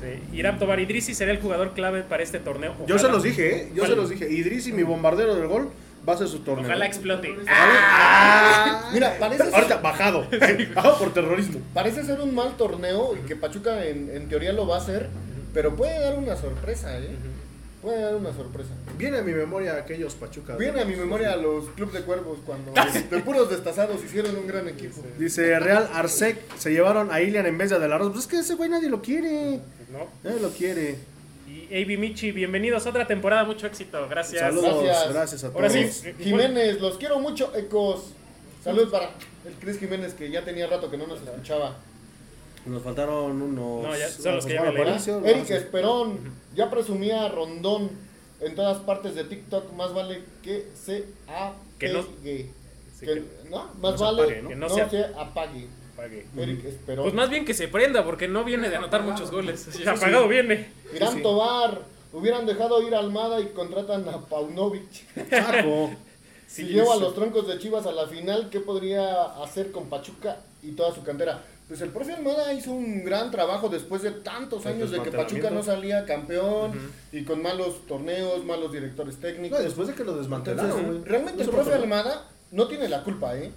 [0.00, 0.36] Sí.
[0.36, 2.74] Irán Tobar Idrisi será el jugador clave para este torneo.
[2.86, 3.72] Yo se los dije, ¿eh?
[3.74, 4.32] Yo se los dije.
[4.32, 5.68] Idris y mi bombardero del gol
[6.08, 6.66] va a ser su torneo.
[6.66, 7.36] Ojalá explote.
[7.48, 8.90] Ah.
[8.92, 10.26] Mira, parece, Ahorita bajado.
[10.74, 11.60] Bajado por terrorismo.
[11.74, 15.08] parece ser un mal torneo y que Pachuca en, en teoría lo va a hacer,
[15.54, 17.16] pero puede dar una sorpresa, ¿eh?
[17.80, 18.70] Puede dar una sorpresa.
[18.96, 20.56] Viene a mi memoria aquellos Pachucas.
[20.56, 22.72] Viene a mi memoria los Club de Cuervos cuando
[23.10, 25.02] de puros destazados hicieron un gran equipo.
[25.18, 28.12] Dice Real Arsec, se llevaron a Ilian en vez de Adelardo.
[28.12, 29.58] Pues es que ese güey nadie lo quiere.
[29.90, 30.06] ¿no?
[30.22, 30.96] Nadie lo quiere.
[31.72, 34.06] AB Michi, bienvenidos a otra temporada, mucho éxito.
[34.08, 34.40] Gracias.
[34.40, 35.12] Saludos, Gracias.
[35.14, 35.62] gracias, a todos.
[35.62, 36.12] Ahora sí.
[36.22, 38.12] Jiménez, los quiero mucho, Ecos.
[38.62, 39.10] Saludos para
[39.46, 41.76] el Cris Jiménez que ya tenía rato que no nos escuchaba.
[42.66, 43.84] Nos faltaron unos.
[43.84, 44.68] No, ya, son los que ya me.
[44.68, 45.50] Aparicio, Eric.
[45.50, 46.18] Esperón,
[46.54, 47.90] ya presumía Rondón
[48.40, 51.06] en todas partes de TikTok, más vale que se
[51.78, 52.50] Que no- apague.
[52.98, 53.64] Sí, Que- que- ¿no?
[53.80, 54.48] Más no se vale apague, ¿no?
[54.48, 55.66] que Que no, no se se, apague.
[55.96, 56.26] Pague.
[56.36, 57.04] Eric Esperón.
[57.04, 59.66] Pues más bien que se prenda, porque no viene de anotar muchos goles.
[59.78, 60.70] Ya apagado viene.
[60.94, 61.22] Irán Sí, sí.
[61.22, 61.82] Tobar,
[62.12, 64.84] hubieran dejado ir a Almada y contratan a Paunovic.
[65.30, 65.90] Chaco.
[66.46, 67.02] Si Sí, lleva a sí.
[67.02, 71.02] los troncos de Chivas a la final, ¿qué podría hacer con Pachuca y toda su
[71.02, 71.42] cantera?
[71.68, 75.48] Pues el profe Almada hizo un gran trabajo después de tantos años de que Pachuca
[75.48, 76.72] no salía campeón
[77.12, 79.62] y con malos torneos, malos directores No, técnicos.
[79.62, 81.72] después de que lo desmantelaron, Entonces, realmente el profe.
[81.72, 83.50] Almada no tiene la culpa, ¿eh?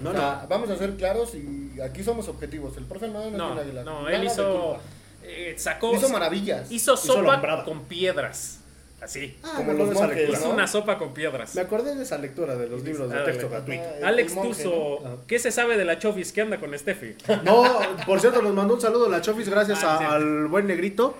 [0.00, 0.48] No, O sea, no.
[0.48, 2.76] vamos a ser claros y aquí somos objetivos.
[2.76, 4.78] El profe Almada no, No, tiene la no, él hizo.
[5.22, 5.94] eh, sacó.
[5.94, 6.70] Hizo maravillas.
[6.70, 8.58] Hizo sopa con piedras.
[9.00, 9.36] Así.
[9.42, 10.38] Ah, como los monjes, lectura.
[10.38, 10.54] Hizo ¿no?
[10.54, 11.56] una sopa con piedras.
[11.56, 13.82] Me acordé de esa lectura de los libros de Ah, texto gratuito.
[14.00, 15.26] Ah, Alex Tuzo, ¿no?
[15.26, 16.32] ¿qué se sabe de la Chofis?
[16.32, 17.16] ¿Qué anda con Steffi?
[17.42, 17.64] No,
[18.06, 21.16] por cierto, nos mandó un saludo la Chofis gracias Ah, a- al buen negrito,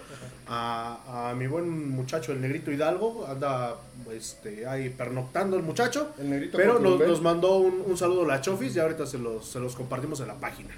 [0.48, 3.26] a, a mi buen muchacho, el negrito Hidalgo.
[3.26, 3.76] Anda
[4.12, 6.10] este, ahí pernoctando el muchacho.
[6.18, 9.60] El negrito Pero nos, mandó un, un saludo la Chofis y ahorita se los, se
[9.60, 10.70] los compartimos en la página.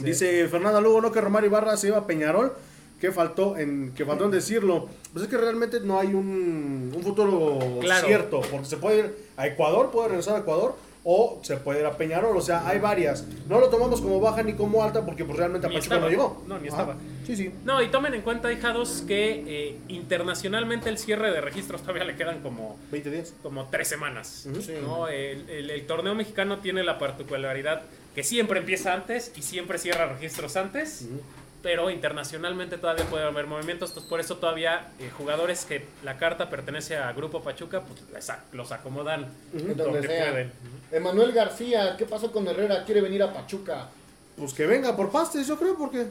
[0.00, 2.52] Dice Fernanda Lugo, no que Romario Ibarra se iba a Peñarol.
[3.00, 4.88] Que faltó en que faltó en decirlo.
[5.12, 8.06] Pues es que realmente no hay un, un futuro Claro.
[8.06, 8.40] cierto.
[8.50, 10.74] Porque se puede ir a Ecuador, puede regresar a Ecuador.
[11.10, 12.36] O se puede ir a Peñarol.
[12.36, 13.24] O sea, hay varias.
[13.48, 15.06] No lo tomamos como baja ni como alta.
[15.06, 16.42] Porque pues realmente a Pachuca no llegó.
[16.46, 16.76] No, ni Ajá.
[16.82, 16.96] estaba.
[17.26, 17.50] Sí, sí.
[17.64, 22.14] No, y tomen en cuenta, hijados, que eh, internacionalmente el cierre de registros todavía le
[22.14, 23.32] quedan como, 20 días.
[23.42, 24.46] como tres semanas.
[24.50, 24.60] Ujú.
[24.60, 24.74] Sí.
[24.82, 25.08] ¿no?
[25.08, 27.82] El, el- el torneo mexicano tiene la particularidad
[28.14, 31.06] que siempre empieza antes y siempre cierra registros antes.
[31.08, 31.20] Ujú.
[31.62, 36.48] Pero internacionalmente todavía puede haber movimientos, entonces por eso todavía eh, jugadores que la carta
[36.48, 40.30] pertenece a Grupo Pachuca, pues los acomodan donde donde sea.
[40.30, 40.52] pueden.
[40.92, 42.84] Emanuel García, ¿qué pasó con Herrera?
[42.84, 43.88] Quiere venir a Pachuca.
[44.36, 46.06] Pues que venga por pastes, yo creo, porque.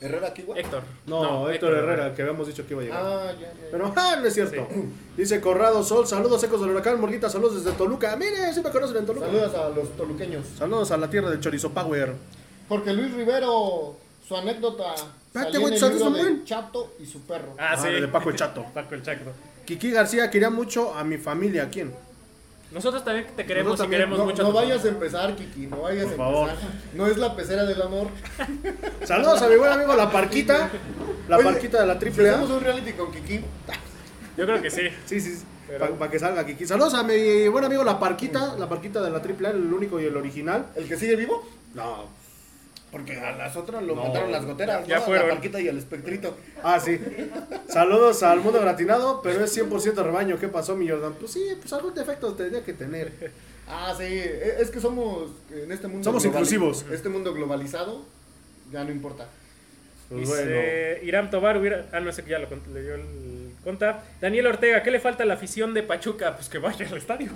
[0.00, 0.60] Herrera aquí, güey.
[0.60, 0.82] Héctor.
[1.06, 3.02] No, Héctor Herrera, que habíamos dicho que iba a llegar.
[3.02, 3.68] Ah, ya, ya.
[3.70, 4.68] Pero, ah, no es cierto.
[5.16, 8.14] Dice Corrado Sol, saludos secos del huracán, Morguita, saludos desde Toluca.
[8.16, 9.26] Mire, sí me conocen en Toluca.
[9.26, 10.46] Saludos a los toluqueños.
[10.58, 12.12] Saludos a la tierra del Chorizo Power.
[12.68, 13.96] Porque Luis Rivero,
[14.34, 14.94] su anécdota
[15.32, 16.44] salió güey, en el ¿sabes libro también?
[16.44, 17.54] Chato y su perro.
[17.58, 17.88] Ah, sí.
[17.88, 18.64] de Paco el Chato.
[18.74, 19.32] Paco el Chato.
[19.64, 21.64] Kiki García quería mucho a mi familia.
[21.64, 21.94] ¿A quién?
[22.72, 24.00] Nosotros también te queremos Nosotros y también.
[24.00, 24.42] queremos no, mucho.
[24.42, 26.48] a no vayas a empezar, Kiki, no vayas Por a favor.
[26.50, 26.70] empezar.
[26.94, 28.08] No es la pecera del amor.
[29.04, 30.70] Saludos a mi buen amigo La Parquita.
[31.28, 32.36] La Oye, Parquita de la Triple A.
[32.42, 33.40] un reality con Kiki,
[34.36, 34.82] Yo creo que sí.
[35.06, 35.44] Sí, sí, sí.
[35.68, 36.66] Pero- Para que salga Kiki.
[36.66, 38.56] Saludos a mi buen amigo La Parquita.
[38.58, 40.66] La Parquita de la Triple A, el único y el original.
[40.74, 41.46] ¿el que sigue vivo?
[41.74, 42.06] No.
[42.94, 44.04] Porque a las otras lo No.
[44.04, 45.02] mataron las goteras, Ya ¿no?
[45.02, 45.26] fueron.
[45.26, 46.36] La parquita y el espectrito.
[46.62, 46.96] Ah, sí.
[47.68, 50.38] Saludos al mundo gratinado, pero es 100% rebaño.
[50.38, 51.14] ¿Qué pasó, mi Jordan?
[51.18, 53.32] Pues sí, pues algún defecto tendría que tener.
[53.66, 56.84] Ah, sí, e- es que somos en este mundo Somos inclusivos.
[56.92, 58.04] Este mundo globalizado
[58.70, 59.26] ya no importa.
[60.08, 61.06] Pues Dice bueno.
[61.08, 61.86] Irán Tobar hubiera.
[61.92, 64.04] Ah, no sé que ya lo le dio el conta.
[64.20, 66.36] Daniel Ortega, ¿qué le falta a la afición de Pachuca?
[66.36, 67.32] Pues que vaya al estadio.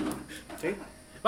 [0.60, 0.68] Sí.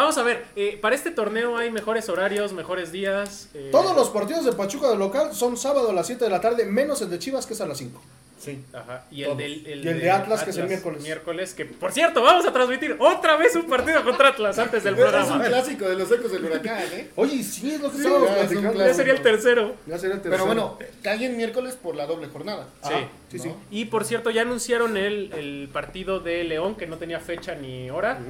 [0.00, 3.50] Vamos a ver, eh, para este torneo hay mejores horarios, mejores días.
[3.52, 6.40] eh, Todos los partidos de Pachuca de local son sábado a las 7 de la
[6.40, 8.00] tarde, menos el de Chivas, que es a las 5.
[8.38, 8.64] Sí.
[8.72, 11.02] Ajá, y el, del, Y el de Atlas, que es el miércoles.
[11.02, 14.94] Miércoles, que por cierto, vamos a transmitir otra vez un partido contra Atlas antes del
[14.94, 15.44] Es, es un programa.
[15.44, 17.10] clásico de los ecos del huracán, ¿eh?
[17.16, 18.72] Oye, sí, es lo que Sí, ya es un platicando.
[18.72, 18.86] clásico.
[18.88, 19.74] Ya sería el tercero.
[19.86, 20.44] Ya sería el tercero.
[20.44, 22.66] Pero bueno, cae en miércoles por la doble jornada.
[22.82, 22.94] Sí.
[22.94, 23.50] Ajá, sí, sí.
[23.70, 27.90] Y por cierto, ya anunciaron el, el partido de León, que no tenía fecha ni
[27.90, 28.20] hora.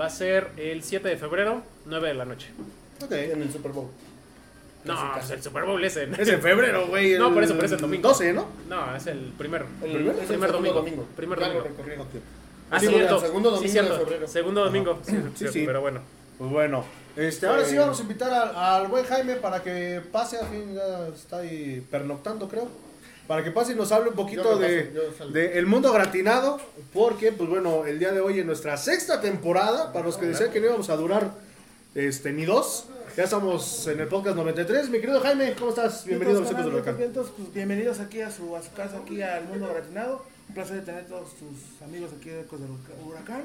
[0.00, 2.48] Va a ser el 7 de febrero, 9 de la noche.
[3.04, 3.12] Ok.
[3.12, 3.88] En el Super Bowl.
[4.84, 6.14] No, pues el Super Bowl es en...
[6.14, 7.14] Es en febrero, güey.
[7.18, 8.08] No, por eso, por eso el domingo.
[8.08, 8.46] 12, ¿no?
[8.68, 9.66] No, es el primero.
[9.82, 10.14] El, ¿Primer?
[10.14, 11.06] es el Primer segundo domingo.
[11.16, 11.64] Primer domingo.
[12.70, 13.18] Ah, Sí, cierto.
[13.20, 13.92] segundo domingo Sí, cierto.
[13.94, 14.28] de febrero.
[14.28, 14.98] Segundo domingo.
[15.04, 15.62] Sí, Sí, sí.
[15.66, 16.00] Pero bueno.
[16.38, 16.84] Pues bueno.
[17.16, 20.72] Este, ahora sí vamos a invitar al, al buen Jaime para que pase, a fin,
[20.74, 22.68] ya está ahí pernoctando, creo.
[23.28, 26.58] Para que pase y nos hable un poquito de, paso, de El Mundo Gratinado.
[26.94, 30.50] Porque, pues bueno, el día de hoy en nuestra sexta temporada, para los que decían
[30.50, 31.32] que no íbamos a durar
[31.94, 32.86] este, ni dos,
[33.18, 34.88] ya estamos en el podcast 93.
[34.88, 36.06] Mi querido Jaime, ¿cómo estás?
[36.06, 36.96] Bienvenido a los Ecos del Huracán.
[36.96, 40.24] Vientos, pues, bienvenidos aquí a su, a su casa, aquí al Mundo Gratinado.
[40.48, 42.70] Un placer de tener todos tus amigos aquí de Ecos del
[43.06, 43.42] Huracán.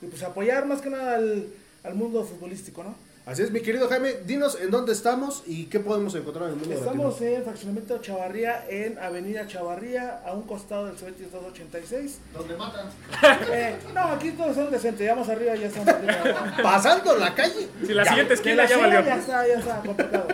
[0.00, 1.46] Y pues apoyar más que nada al,
[1.84, 2.94] al mundo futbolístico, ¿no?
[3.30, 6.56] Así es, mi querido Jaime, dinos en dónde estamos y qué podemos encontrar en el
[6.56, 12.18] Mundo Estamos en Fraccionamiento Chavarría, en Avenida Chavarría, a un costado del Cebetis 286.
[12.34, 12.86] Donde matan.
[13.52, 16.56] Eh, no, aquí todos son decentes, ya más arriba ya estamos arriba.
[16.60, 17.68] Pasando la calle.
[17.86, 18.08] Si la Ya.
[18.10, 19.00] siguiente Que esquina la ya valió.
[19.04, 20.26] Ya está, ya está complicado.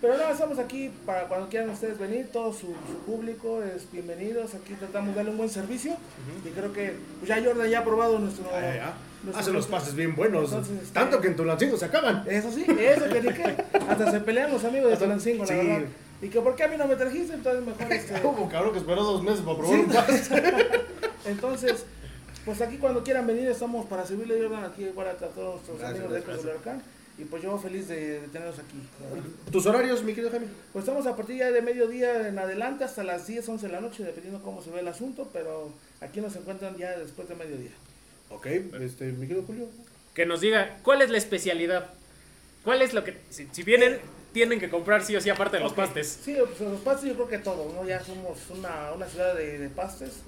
[0.00, 4.54] Pero no, estamos aquí para cuando quieran ustedes venir, todo su, su público es bienvenidos.
[4.54, 5.94] Aquí tratamos de darle un buen servicio.
[6.42, 8.46] Y creo que pues ya Jordan ya ha probado nuestro.
[8.50, 8.94] Ah, ya.
[9.34, 10.50] Hacen los pases bien buenos.
[10.50, 12.24] Entonces, este- Tanto que en Tulancingo se acaban.
[12.28, 13.64] Eso sí, eso que qué.
[13.88, 15.54] Hasta se pelean los amigos de Tulancingo, la sí.
[15.54, 15.88] verdad.
[16.22, 18.26] Y que por qué a mí no me trajiste, entonces mejor este.
[18.26, 19.80] Un cabrón que esperó dos meses para probar Sí.
[19.86, 20.42] un pase.
[21.26, 21.84] Entonces,
[22.44, 25.98] pues aquí cuando quieran venir estamos para servirle Jordan aquí para a todos nuestros Gracias,
[26.04, 26.18] amigos de.
[26.20, 26.82] Ecos del Huracán.
[27.18, 28.80] Y pues yo feliz de, de tenerlos aquí.
[29.52, 30.46] ¿Tus horarios, mi querido Jaime?
[30.72, 33.80] Pues estamos a partir ya de mediodía en adelante hasta las 10, 11 de la
[33.82, 37.72] noche, dependiendo cómo se ve el asunto, pero aquí nos encuentran ya después de mediodía.
[38.30, 39.66] Ok, este, mi querido Julio.
[40.14, 41.90] Que nos diga cuál es la especialidad.
[42.64, 43.16] ¿Cuál es lo que...
[43.30, 43.98] Si, si vienen,
[44.32, 46.18] tienen que comprar sí o sí aparte de los pastes.
[46.24, 47.86] Sí, pues los pastes yo creo que todo, ¿no?
[47.86, 50.20] Ya somos una, una ciudad de, de pastes,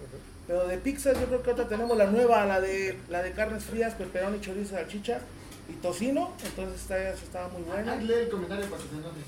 [0.46, 3.64] pero de pizzas yo creo que ahorita tenemos la nueva, la de, la de carnes
[3.64, 5.20] frías, peperón y chorizo, salchicha
[5.68, 7.96] y tocino, entonces está, está muy buena.
[7.96, 9.20] Lee el comentario patrocinante.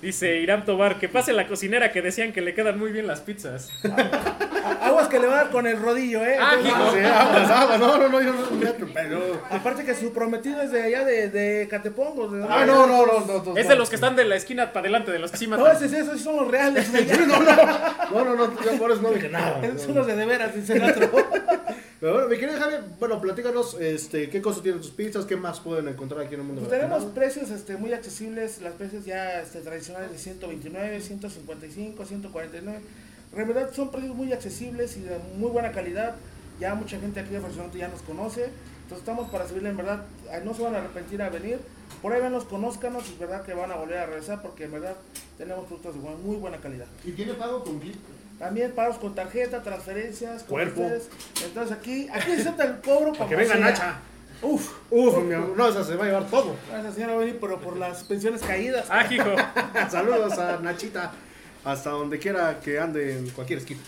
[0.00, 3.20] Dice Irán Tobar, que pase la cocinera que decían que le quedan muy bien las
[3.20, 3.70] pizzas.
[4.82, 6.36] Aguas que le va a dar con el rodillo, ¿eh?
[6.40, 6.92] Ah, Entonces, hijo.
[6.92, 7.80] Sí, aguas, aguas.
[7.80, 8.86] No, no, no, yo no.
[8.94, 9.42] Pero.
[9.50, 12.28] aparte que su prometido es de allá de, de Catepongo.
[12.28, 12.46] ¿de?
[12.48, 13.20] Ah, no, no, no.
[13.26, 15.36] no, no Es de los que están de la esquina para adelante, de los que
[15.36, 15.76] sí No, matan.
[15.76, 16.88] esos, esos son los reales.
[17.28, 19.60] No, no, no, no, yo por eso no dije nada.
[19.78, 21.10] Son los de de veras, dice el otro.
[22.00, 25.58] Pero bueno, mi querido Jaime, bueno, platícanos este, qué cosas tienen tus pizzas, qué más
[25.58, 26.62] pueden encontrar aquí en el mundo.
[26.62, 32.80] Pues tenemos precios este, muy accesibles, las precios ya este, tradicionales de 129, 155, 149.
[33.36, 36.14] En verdad son precios muy accesibles y de muy buena calidad.
[36.60, 38.44] Ya mucha gente aquí de Fraccionamiento ya nos conoce.
[38.44, 40.04] Entonces estamos para servirle en verdad.
[40.44, 41.58] No se van a arrepentir a venir.
[42.00, 44.72] Por ahí venos, conózcanos y es verdad que van a volver a regresar porque en
[44.72, 44.96] verdad
[45.36, 46.86] tenemos productos de muy buena calidad.
[47.04, 47.96] Y tiene pago con clip.
[48.38, 50.88] También pagos con tarjeta, transferencias, Cuerpo.
[51.44, 53.64] Entonces aquí, aquí se acepta el cobro Para que venga sea.
[53.64, 53.98] Nacha.
[54.40, 56.54] Uf, Uf, mi amor, no, esa se va a llevar todo.
[56.78, 58.86] esa señora va a venir pero por las pensiones caídas.
[58.88, 59.30] Ah, hijo.
[59.90, 61.10] Saludos a Nachita,
[61.64, 63.80] hasta donde quiera que ande en cualquier esquina.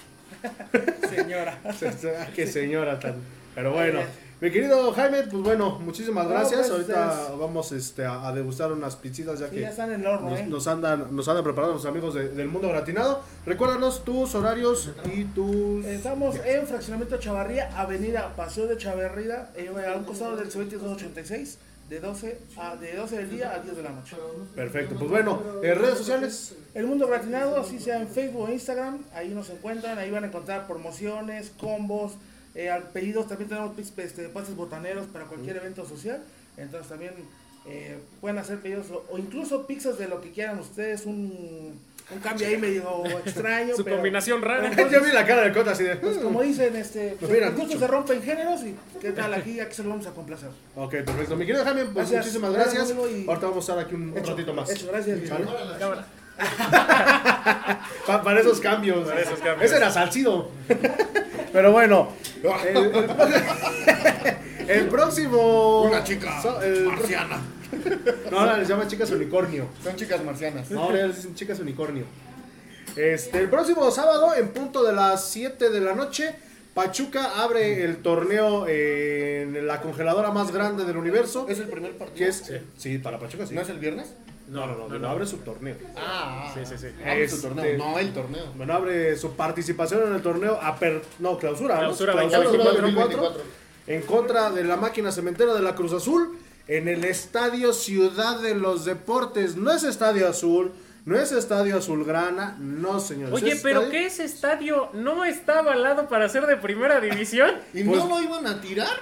[1.09, 1.57] Señora.
[2.35, 3.17] Qué señora tan.
[3.55, 4.01] Pero bueno,
[4.41, 6.61] Mi querido Jaime, pues bueno, muchísimas No, gracias.
[6.61, 9.93] pues, Ahorita ustedes- vamos este, a, a degustar unas pizzitas ya Sí, que ya están
[9.93, 10.47] en el horno, nos, ¿eh?
[10.49, 13.20] nos andan, nos andan preparando los amigos de- del mundo gratinado.
[13.45, 15.84] Recuérdanos tus horarios y tus...
[15.84, 21.59] Estamos en Fraccionamiento Chavarría, Avenida Paseo de Chavarría, eh, a un costado del C 286,
[21.91, 24.16] de 12, a, de 12 del día a 10 de la noche.
[24.55, 26.55] Perfecto, pues bueno, en redes sociales.
[26.72, 30.28] El Mundo Gratinado, así sea en Facebook o Instagram, ahí nos encuentran, ahí van a
[30.28, 32.12] encontrar promociones, combos,
[32.55, 36.21] eh, al- pedidos, también tenemos este, pases botaneros para cualquier evento social,
[36.57, 37.13] entonces también
[37.67, 41.79] eh, pueden hacer pedidos o, o incluso pizzas de lo que quieran ustedes, un,
[42.11, 43.75] un cambio ahí medio extraño.
[43.77, 44.71] Su pero- combinación rara.
[44.75, 45.95] pero Yo vi la cara del Cota así de...
[45.97, 49.83] Pues como dicen, este, Pues mira, se rompen géneros y qué tal aquí, aquí se
[49.85, 50.49] lo vamos a complacer.
[50.75, 51.37] Ok, perfecto.
[51.37, 52.21] Mi querido Jaime, pues Gracias.
[52.25, 52.99] muchísimas Gracias, gracias.
[53.29, 54.71] Ahorita vamos a estar aquí un, un Hecho, ratito más.
[54.71, 55.21] hecho, gracias.
[55.79, 56.07] Cámara.
[58.07, 59.07] Pa- para esos cambios.
[59.07, 59.63] Para esos cambios.
[59.63, 60.51] Ese era Salcido.
[61.53, 62.09] Pero bueno.
[62.43, 65.83] El, el- el próximo.
[65.83, 67.39] Una chica so- el- marciana.
[68.31, 69.67] No, ahora les llama chicas unicornio.
[69.83, 70.71] Son chicas marcianas.
[70.71, 72.05] No, ahora ya les dicen chicas unicornio.
[72.97, 76.35] Este, el próximo sábado, en punto de las 7 de la noche,
[76.75, 81.47] Pachuca abre el torneo eh, en la congeladora más grande del universo.
[81.49, 82.17] ¿Es el primer partido?
[82.19, 82.99] Que es, sí.
[82.99, 83.55] para Pachuca sí.
[83.55, 84.13] ¿No es el viernes?
[84.51, 85.77] No, no, no, no, abre su torneo.
[85.97, 86.87] Ah, Sí, sí, sí.
[87.05, 87.79] Abre su Este- torneo.
[87.79, 88.47] No, el torneo.
[88.57, 91.81] Bueno, abre su participación en el torneo aper, no, clausura, ¿no?
[91.83, 93.17] Clausura Clausura 2024.
[93.23, 93.43] 2024,
[93.87, 96.37] en contra de la máquina cementera de la Cruz Azul
[96.67, 99.57] en el Estadio Ciudad de los Deportes.
[99.57, 100.73] No es Estadio Azul,
[101.05, 103.35] no es Estadio Azulgrana, no señores.
[103.35, 107.51] Oye, es pero estadio- ¿qué ese estadio no está avalado para ser de primera división?
[107.73, 108.99] ¿Y Pues- no lo iban a tirar?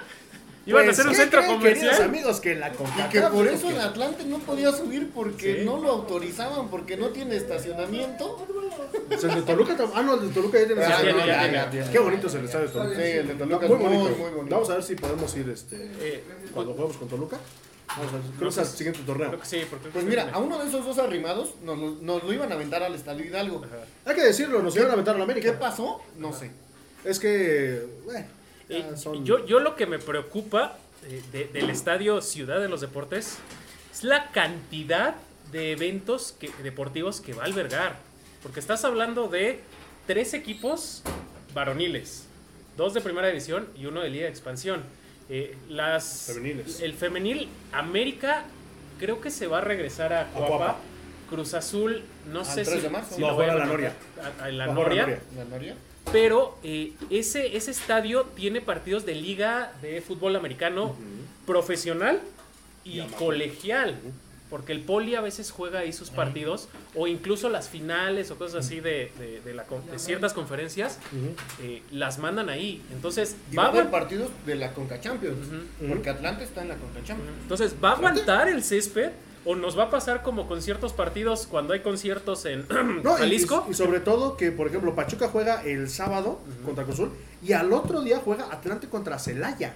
[0.65, 2.09] Iban a Pues, hacer un ¿qué centro creen, queridos comercial.
[2.09, 5.65] amigos, que la Y que por eso el Atlante no podía subir porque Sí.
[5.65, 8.45] no lo autorizaban, porque no tiene estacionamiento.
[9.07, 11.13] Pues el de Toluca, ah, no, el de Toluca ya tiene Ah, estadio.
[11.13, 11.91] no, ya, ya, ya.
[11.91, 12.95] Qué bonito es el estadio de Toluca.
[12.95, 14.17] Sí, el de Toluca muy es muy, bonito.
[14.17, 14.55] muy bonito.
[14.55, 17.37] Vamos a ver si podemos ir este Eh, cuando juguemos con Toluca.
[17.97, 19.27] Vamos a ver, creo que es el siguiente torneo.
[19.29, 22.23] creo que sí, porque Pues mira, a uno de esos dos arrimados nos, lo- nos
[22.23, 23.63] lo iban a aventar al Estadio Hidalgo.
[24.05, 25.57] Hay que decirlo, nos iban a aventar a la ¿Qué América.
[25.57, 25.99] pasó?
[26.17, 26.51] No sé.
[27.03, 28.25] Es que, bueno,
[28.69, 32.81] Eh, son- yo, yo lo que me preocupa eh, de- del estadio Ciudad de los
[32.81, 33.37] Deportes
[33.91, 35.15] es la cantidad
[35.51, 37.97] de eventos que- deportivos que va a albergar.
[38.43, 39.59] Porque estás hablando de
[40.07, 41.01] tres equipos
[41.53, 42.25] varoniles,
[42.77, 44.83] dos de primera división y uno de liga de expansión.
[45.29, 46.81] Eh, las, Femeniles.
[46.81, 48.45] El femenil América
[48.99, 50.47] creo que se va a regresar a Cuapa.
[50.47, 50.77] Cuapa.
[51.29, 52.01] Cruz Azul,
[52.31, 53.15] no ¿Al sé 3 si, de marzo?
[53.15, 53.93] si No, lo la a- Noria.
[54.39, 54.67] a- a la a.
[54.67, 55.19] Noria.
[55.35, 55.75] ¿La Noria?
[56.11, 60.95] Pero eh, ese, ese estadio tiene partidos de liga de fútbol americano
[61.45, 62.19] profesional
[62.83, 63.97] y colegial.
[64.49, 68.65] Porque el poli a veces juega ahí sus partidos, o incluso las finales o cosas
[68.65, 70.97] así de, de- de la con- de ciertas conferencias,
[71.61, 72.81] eh, las mandan ahí.
[72.91, 75.37] Entonces, Y va a haber partidos de la Conca Champions.
[75.87, 77.37] Porque Atlante está en la Conca Champions.
[77.43, 79.11] entonces, ¿va a aguantar el césped?
[79.49, 82.67] ¿O nos va a pasar como con ciertos partidos cuando hay conciertos en
[83.03, 83.65] No, Jalisco?
[83.67, 87.11] Y, y sobre todo que, por ejemplo, Pachuca juega el sábado contra Cruz Azul
[87.43, 89.73] y al otro día juega Atlante contra Celaya.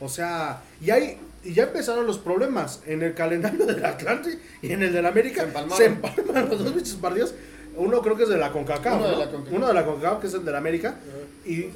[0.00, 4.72] O sea, y hay y ya empezaron los problemas en el calendario del Atlante y
[4.72, 5.46] en el del América.
[5.76, 6.48] Se empalmaron.
[6.48, 7.34] Se los dos bichos partidos.
[7.76, 9.18] Uno creo que es de la CONCACAF, Uno de ¿no?
[9.18, 9.54] la CONCACAF.
[9.54, 10.94] Uno de la CONCACAF, que es el del América.
[11.44, 11.66] Y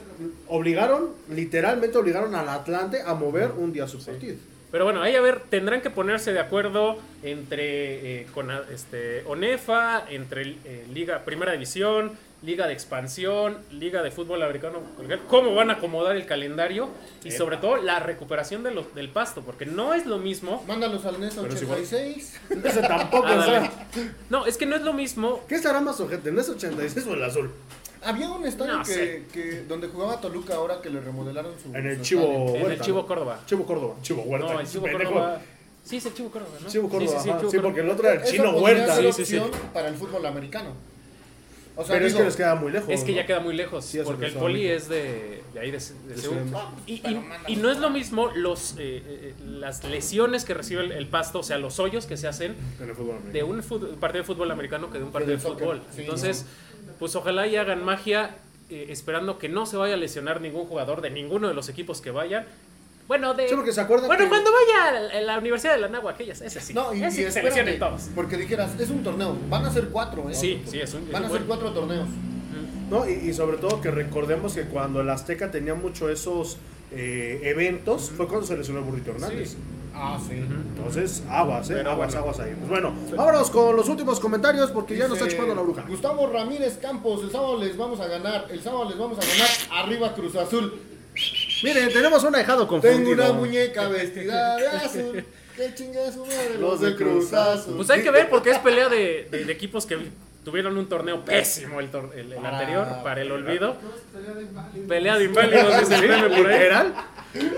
[0.48, 4.36] obligaron, literalmente obligaron al Atlante a mover un día su partido.
[4.76, 10.04] Pero bueno, ahí a ver, tendrán que ponerse de acuerdo entre eh, con este ONEFA,
[10.10, 12.12] entre eh, Liga Primera División,
[12.42, 14.82] Liga de Expansión, Liga de Fútbol Americano,
[15.28, 16.90] cómo van a acomodar el calendario
[17.24, 20.62] y sobre todo la recuperación de los, del pasto, porque no es lo mismo.
[20.68, 21.80] Mándalos al NES Pero es igual.
[21.80, 22.40] 86.
[22.62, 23.70] Ese tampoco, Ah, o sea, dale.
[24.28, 25.42] No, es que no es lo mismo.
[25.48, 26.30] ¿Qué estará más ojete?
[26.32, 27.50] ¿No es 86 o el azul?
[28.04, 31.68] Había un estadio No que, que- donde jugaba Toluca ahora que le remodelaron su.
[31.74, 32.48] En el su Chivo estadio.
[32.48, 33.06] En el Huerta, Chivo ¿no?
[33.06, 33.40] Córdoba.
[33.46, 33.94] Chivo Córdoba.
[34.02, 34.52] Chivo Huerta.
[34.52, 35.12] No, el Chivo pendejo.
[35.12, 35.40] Córdoba.
[35.84, 36.68] Sí, es el Chivo Córdoba, ¿no?
[36.68, 37.24] Chivo Córdoba, Sí, sí, sí.
[37.28, 37.62] Chivo Sí, Córdoba.
[37.62, 38.96] porque el otro era el Chino Huerta.
[38.96, 39.42] Sí, sí, sí.
[39.72, 40.70] para el fútbol americano.
[41.78, 42.88] O sea, Pero es que les queda muy lejos.
[42.88, 43.16] Es que ¿no?
[43.18, 46.38] ya queda muy lejos, Sí, porque que el poli es de, de ahí, de, Seúl.
[46.86, 51.40] Y, no es lo mismo los, eh, eh, las lesiones que recibe el, el pasto,
[51.40, 53.62] o sea, los hoyos que se hacen En el fútbol de un,
[54.00, 55.82] partido de fútbol americano que de un partido de fútbol.
[55.94, 56.46] sí, Entonces,
[56.98, 58.36] pues ojalá y hagan magia
[58.68, 62.00] eh, esperando que no se vaya a lesionar ningún jugador de ninguno de los equipos
[62.00, 62.46] que vayan.
[63.08, 63.48] Bueno, de...
[63.48, 66.40] Sí, porque se acuerdan Bueno, que- cuando vaya a la Universidad de la Nahua, aquellas,
[66.40, 66.74] ese sí.
[66.74, 68.10] No, y, ese y se espérate, lesionen todos.
[68.14, 69.36] Porque dijeras, es un torneo.
[69.48, 70.34] Van a ser cuatro, ¿eh?
[70.34, 71.10] Sí, sí, es un...
[71.12, 72.08] Van a ser cuatro torneos.
[72.90, 76.56] No, y, y sobre todo que recordemos que cuando el Azteca tenía mucho esos
[76.92, 79.50] eh, eventos, fue cuando se lesionó Burrito Hernández.
[79.50, 79.56] Sí.
[79.92, 80.34] Ah, sí.
[80.34, 81.74] Entonces, aguas, ¿eh?
[81.78, 82.20] Pero aguas, bueno.
[82.20, 82.54] aguas ahí.
[82.58, 85.84] Pues bueno, vámonos con los últimos comentarios porque ya nos está chupando la bruja.
[85.88, 88.46] Gustavo Ramírez Campos, el sábado les vamos a ganar.
[88.50, 89.84] El sábado les vamos a ganar.
[89.84, 90.74] Arriba Cruz Azul.
[91.62, 93.16] Miren, tenemos un ahijado confundido.
[93.16, 95.24] Tengo una muñeca vestida de azul.
[95.56, 96.58] ¿Qué chinga su madre?
[96.60, 97.76] Los del Cruz Azul.
[97.76, 99.96] Pues hay que ver porque es pelea de, de- de equipos que
[100.44, 103.76] tuvieron un torneo pésimo el, tor- el- el Ah, anterior para el olvido.
[104.12, 104.86] Pelea de inválidos.
[104.88, 106.92] Pelea de inválidos, dice el meme por ahí.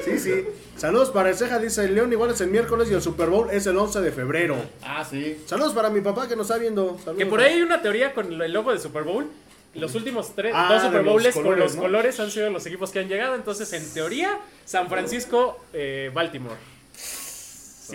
[0.05, 0.45] Sí, sí.
[0.77, 3.49] Saludos para el Ceja, dice el León, igual es el miércoles y el Super Bowl
[3.51, 4.57] es el 11 de febrero.
[4.83, 5.43] Ah, sí.
[5.47, 6.97] Saludos para mi papá que nos está viendo.
[7.01, 7.17] Saludos.
[7.19, 9.27] Que por ahí hay una teoría con el logo de Super Bowl.
[9.81, 11.83] Los últimos tres, Ah, dos Super Bowls con los ¿no?
[11.83, 13.35] colores han sido los equipos que han llegado.
[13.35, 16.57] Entonces, en teoría, San Francisco, eh, Baltimore.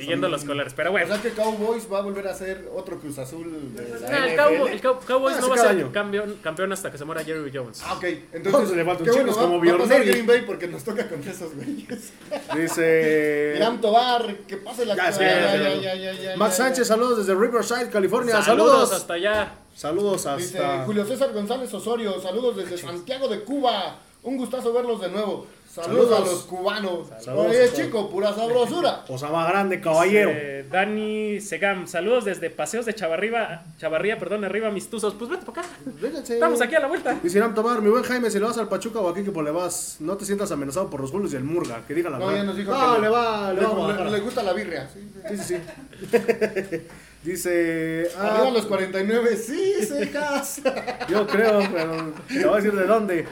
[0.01, 0.73] Siguiendo los colores.
[0.75, 1.07] Pero O bueno.
[1.07, 4.37] sea que Cowboys va a volver a ser otro Cruz Azul de la Ah, el.
[4.37, 5.91] Cowboy- el Cow- Cowboys Ah, no sí, va a cada ser año.
[5.91, 7.81] campeón, campeón hasta que se muera Jerry Jones.
[7.85, 8.03] Ah, ok.
[8.33, 10.11] Entonces, se le falta un qué chico, bueno, es va, como va a pasar Bjornelli.
[10.11, 12.13] Green Bay porque nos toca con esos güeyes.
[12.55, 13.53] Dice.
[13.57, 18.41] Irán Tobar, que pase la Ya, sí, ya, ya, Max Sánchez, saludos desde Riverside, California.
[18.41, 18.93] Saludos Saludos.
[18.93, 19.53] hasta allá.
[19.75, 20.85] Saludos Dice hasta.
[20.85, 23.97] Julio César González Osorio, saludos desde Santiago de Cuba.
[24.23, 25.47] Un gustazo verlos de nuevo.
[25.73, 26.29] Saludos, Saludos.
[26.29, 27.07] a los cubanos.
[27.19, 27.47] Saludos.
[27.49, 29.03] Oye, chico, pura sabrosura.
[29.09, 30.29] Osama Grande, caballero.
[30.31, 35.15] Eh, Dani Segam, saludos desde Paseos de Chavarriba, Chavarría, perdón, arriba mis tuzos.
[35.15, 35.69] Pues vete para acá.
[35.99, 36.35] Vénganse.
[36.35, 37.17] Estamos aquí a la vuelta.
[37.23, 39.43] Dice Irán Tomar, mi buen Jaime, si le vas al Pachuca o aquí que pues
[39.45, 42.19] le vas, no te sientas amenazado por los Julios y el Murga, que diga la
[42.19, 42.41] No, verdad.
[42.41, 44.53] ya nos dijo No, que le va, le, le, va a le- le gusta la
[44.53, 44.87] birria.
[44.93, 46.81] Sí, Sí, sí, sí.
[47.23, 48.09] Dice.
[48.17, 50.61] ah, Arriba los 49, sí, secas.
[51.09, 53.25] Yo creo, pero te voy a decir de dónde.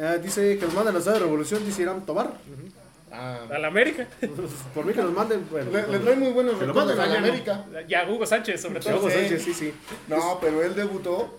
[0.00, 2.32] Ah, dice que nos manden a Estado de Revolución, dice Irán Tobar.
[3.10, 4.06] Ah, A la América.
[4.74, 5.44] Por mí que nos manden.
[5.50, 7.28] Bueno, le, le trae muy buenos Que lo recuerdos manden a la mañana.
[7.62, 7.86] América.
[7.88, 8.98] Ya, Hugo Sánchez, sobre todo.
[8.98, 9.16] Hugo sí.
[9.16, 9.72] Sánchez, sí, sí.
[10.08, 11.38] No, pero él debutó.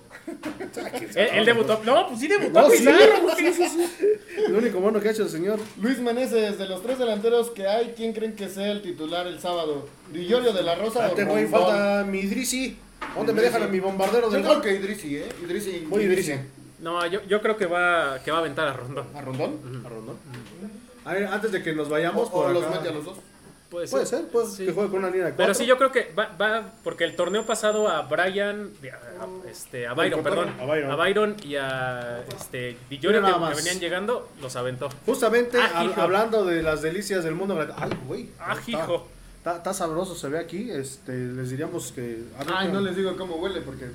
[1.16, 1.80] Él, él debutó.
[1.86, 2.62] No, pues sí debutó.
[2.62, 3.36] No, sí, Pizarro.
[3.38, 4.08] sí, sí, sí.
[4.50, 5.60] Lo único bueno que ha hecho el señor.
[5.80, 9.40] Luis Meneses, de los tres delanteros que hay, ¿quién creen que sea el titular el
[9.40, 9.88] sábado?
[10.12, 11.62] ¿Dillorio de la Rosa o Espérate, güey, Rondón?
[11.62, 12.78] falta mi Idrisi.
[13.16, 14.64] ¿Dónde me dejan a mi bombardero Yo del creo gol?
[14.64, 15.30] que Idrisi, ¿eh?
[15.44, 15.86] Idrisi.
[15.88, 16.34] Voy Idrisi.
[16.82, 19.08] No, yo, yo creo que va, que va a aventar a Rondón.
[19.16, 19.84] ¿A Rondón?
[19.86, 20.18] A Rondón.
[21.06, 22.76] A ver, antes de que nos O, vayamos o por los acá.
[22.78, 23.18] mete a los dos.
[23.70, 24.66] Puede Puede ser, puede Sí.
[24.66, 25.54] que juegue con una línea de Pero cuatro.
[25.54, 29.94] sí, yo creo que va, va porque el torneo pasado a Brian, a, este, a
[29.94, 30.92] Byron, perdón, A Byron.
[30.92, 33.56] a Byron y a este, Mira que, nada que más.
[33.58, 34.90] venían llegando, los aventó.
[35.06, 37.60] Justamente Ah, hablando de las delicias del mundo.
[37.78, 38.30] Ay, güey.
[38.40, 39.08] Ah, está- hijo.
[39.38, 40.72] Está, está sabroso, se ve aquí.
[40.72, 42.24] Este, les diríamos que.
[42.52, 43.86] Ay, no les digo cómo huele porque.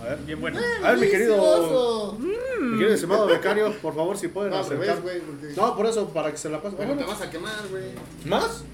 [0.00, 0.58] A ver, Bien bueno.
[0.82, 1.34] a ver mi querido.
[1.34, 2.18] ¡Delicioso!
[2.60, 4.86] Mi querido estimado becario, por favor, si pueden No, al acercar.
[4.86, 5.20] revés, güey.
[5.20, 6.76] porque- No, por eso, para que se la pasen.
[6.76, 7.84] Bueno, te vas a quemar, güey.
[8.24, 8.64] ¿Más?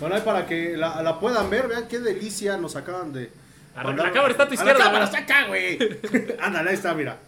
[0.00, 3.30] Bueno, ahí para que la, la puedan ver, vean qué delicia nos acaban de.
[3.74, 4.06] A la- mandar.
[4.06, 5.78] la cámara está a tu A la izquierda, cámara está acá, güey.
[6.40, 7.18] Ándale, ahí está, mira.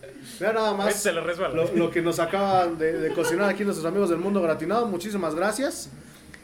[0.40, 1.54] Vean nada Ahí más se le resbala.
[1.54, 4.86] lo, lo que nos acaban de, de cocinar aquí nuestros amigos del mundo gratinado.
[4.86, 5.90] Muchísimas gracias.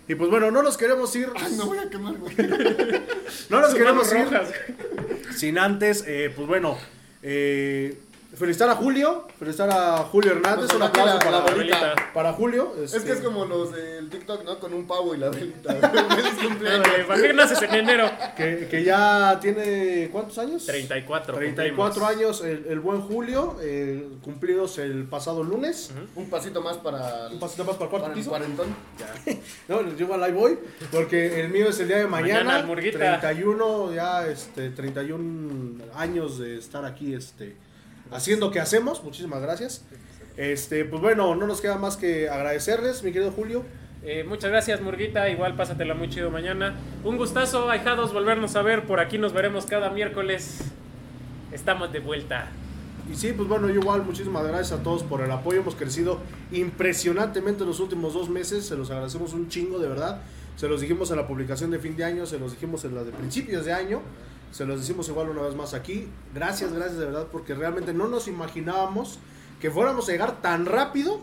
[0.08, 1.28] Y pues bueno, no nos queremos ir.
[1.36, 2.34] Ay, no voy a quemar, güey.
[3.50, 4.26] No nos queremos ir
[5.36, 6.78] sin antes, eh, pues bueno,
[7.22, 7.96] eh,
[8.38, 11.94] felicitar a Julio, felicitar a Julio Hernández, un aplauso la- para, la velita.
[12.14, 12.72] para Julio.
[12.82, 14.58] Es este, que es como los del TikTok, ¿no?
[14.58, 15.72] Con un pavo y la velita.
[15.74, 16.86] Feliz cumpleaños.
[16.86, 18.10] Ándale, ¿Para qué naces en enero?
[18.36, 20.64] que, que ya tiene, ¿cuántos años?
[20.66, 21.34] 34.
[21.36, 22.16] 34 cumplimos.
[22.16, 25.90] años el, el buen Julio, eh, cumplidos el pasado lunes.
[26.14, 28.30] Un pasito más para el, Un pasito más para el cuarto para el piso.
[28.30, 28.66] cuarentón.
[29.68, 30.58] No, yo al ahí voy,
[30.90, 32.44] porque el mío es el día de mañana.
[32.44, 32.98] Mañana, Murguita.
[33.20, 37.54] 31, ya este, 31 años de estar aquí este,
[38.10, 39.02] haciendo que hacemos.
[39.02, 39.84] Muchísimas gracias.
[40.36, 43.64] Este, pues bueno, no nos queda más que agradecerles, mi querido Julio.
[44.04, 45.28] Eh, muchas gracias, Murguita.
[45.28, 46.76] Igual pásatela muy chido mañana.
[47.04, 48.86] Un gustazo, ahijados, volvernos a ver.
[48.86, 50.60] Por aquí nos veremos cada miércoles.
[51.52, 52.48] Estamos de vuelta.
[53.10, 55.60] Y sí, pues bueno, yo igual muchísimas gracias a todos por el apoyo.
[55.60, 56.20] Hemos crecido
[56.52, 58.66] impresionantemente en los últimos dos meses.
[58.66, 60.20] Se los agradecemos un chingo, de verdad.
[60.56, 63.04] Se los dijimos en la publicación de fin de año, se los dijimos en la
[63.04, 64.02] de principios de año.
[64.52, 66.08] Se los decimos igual una vez más aquí.
[66.34, 69.18] Gracias, gracias de verdad, porque realmente no nos imaginábamos
[69.60, 71.20] que fuéramos a llegar tan rápido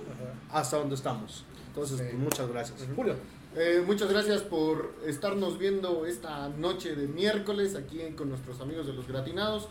[0.51, 1.43] hasta donde estamos.
[1.67, 2.15] Entonces, Sí.
[2.17, 2.80] muchas gracias.
[2.95, 3.15] Julio.
[3.55, 8.93] Eh, muchas gracias por estarnos viendo esta noche de miércoles aquí con nuestros amigos de
[8.93, 9.69] los gratinados,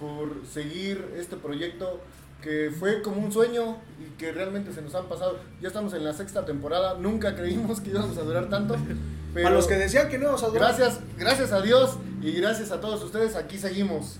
[0.00, 2.00] por seguir este proyecto
[2.42, 5.38] que fue como un sueño y que realmente se nos han pasado.
[5.60, 8.76] Ya estamos en la sexta temporada, nunca creímos que íbamos a durar tanto.
[9.34, 10.74] Pero Para los que decían que no íbamos a durar.
[10.76, 14.18] gracias, gracias a Dios y gracias a todos ustedes, aquí seguimos.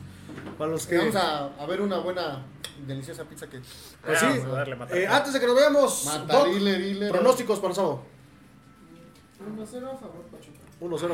[0.57, 0.99] Para los que.
[0.99, 2.45] Vamos a, a ver una buena,
[2.87, 3.61] deliciosa pizza que...
[4.05, 4.97] Pues sí, Vamos a darle mata.
[4.97, 7.09] eh, antes de que nos veamos, Mata, Doc, dile, dile.
[7.11, 8.03] pronósticos para el sábado.
[9.41, 10.59] 1-0 a favor Pachuca.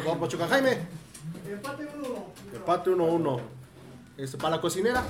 [0.00, 0.48] 1-0 para Pachuca.
[0.48, 0.78] Jaime.
[1.48, 2.56] Empate 1-1.
[2.56, 3.40] Empate 1-1.
[4.18, 5.02] Este, para la cocinera.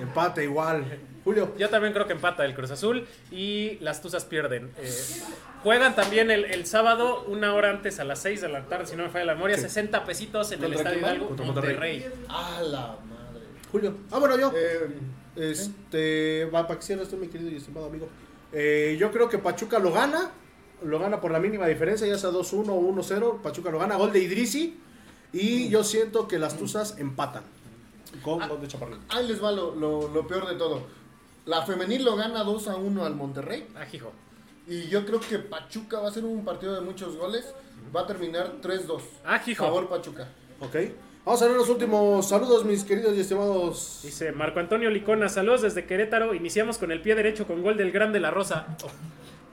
[0.00, 0.84] Empate igual.
[1.24, 1.54] Julio.
[1.58, 4.70] Yo también creo que empata el Cruz Azul y las Tuzas pierden.
[4.78, 4.92] Eh,
[5.62, 8.94] juegan también el, el sábado, una hora antes, a las 6 de la tarde, si
[8.96, 10.98] no me falla la memoria, 60 pesitos en el ¿Contra Estadio?
[11.06, 12.06] Hidalgo, Contra Monterrey.
[12.28, 13.44] ¡A la madre!
[13.72, 13.94] Julio.
[14.10, 14.52] Ah, bueno, yo.
[14.54, 14.88] Eh,
[15.36, 18.08] Este, va para que cierres tú, mi querido y estimado amigo.
[18.52, 20.30] Eh, yo creo que Pachuca lo gana.
[20.82, 23.42] Lo gana por la mínima diferencia, ya sea 2-1 o 1-0.
[23.42, 23.96] Pachuca lo gana.
[23.96, 24.78] Gol de Idrisi.
[25.32, 27.42] Y yo siento que las Tuzas empatan.
[28.22, 28.98] Con gol de Chaparrín.
[29.08, 30.82] Ahí les va lo, lo- lo peor de todo.
[31.46, 33.66] La femenil lo gana 2 a 1 al Monterrey.
[33.76, 34.12] Ajijo.
[34.68, 37.54] Y yo creo que Pachuca va a ser un partido de muchos goles.
[37.94, 39.00] Va a terminar 3-2.
[39.24, 39.64] Ajijo.
[39.64, 40.28] Favor Pachuca.
[40.60, 40.74] Ok.
[41.24, 44.00] Vamos a ver los últimos saludos, mis queridos y estimados.
[44.02, 46.34] Dice Marco Antonio Licona, saludos desde Querétaro.
[46.34, 48.66] Iniciamos con el pie derecho con gol del Gran de la Rosa.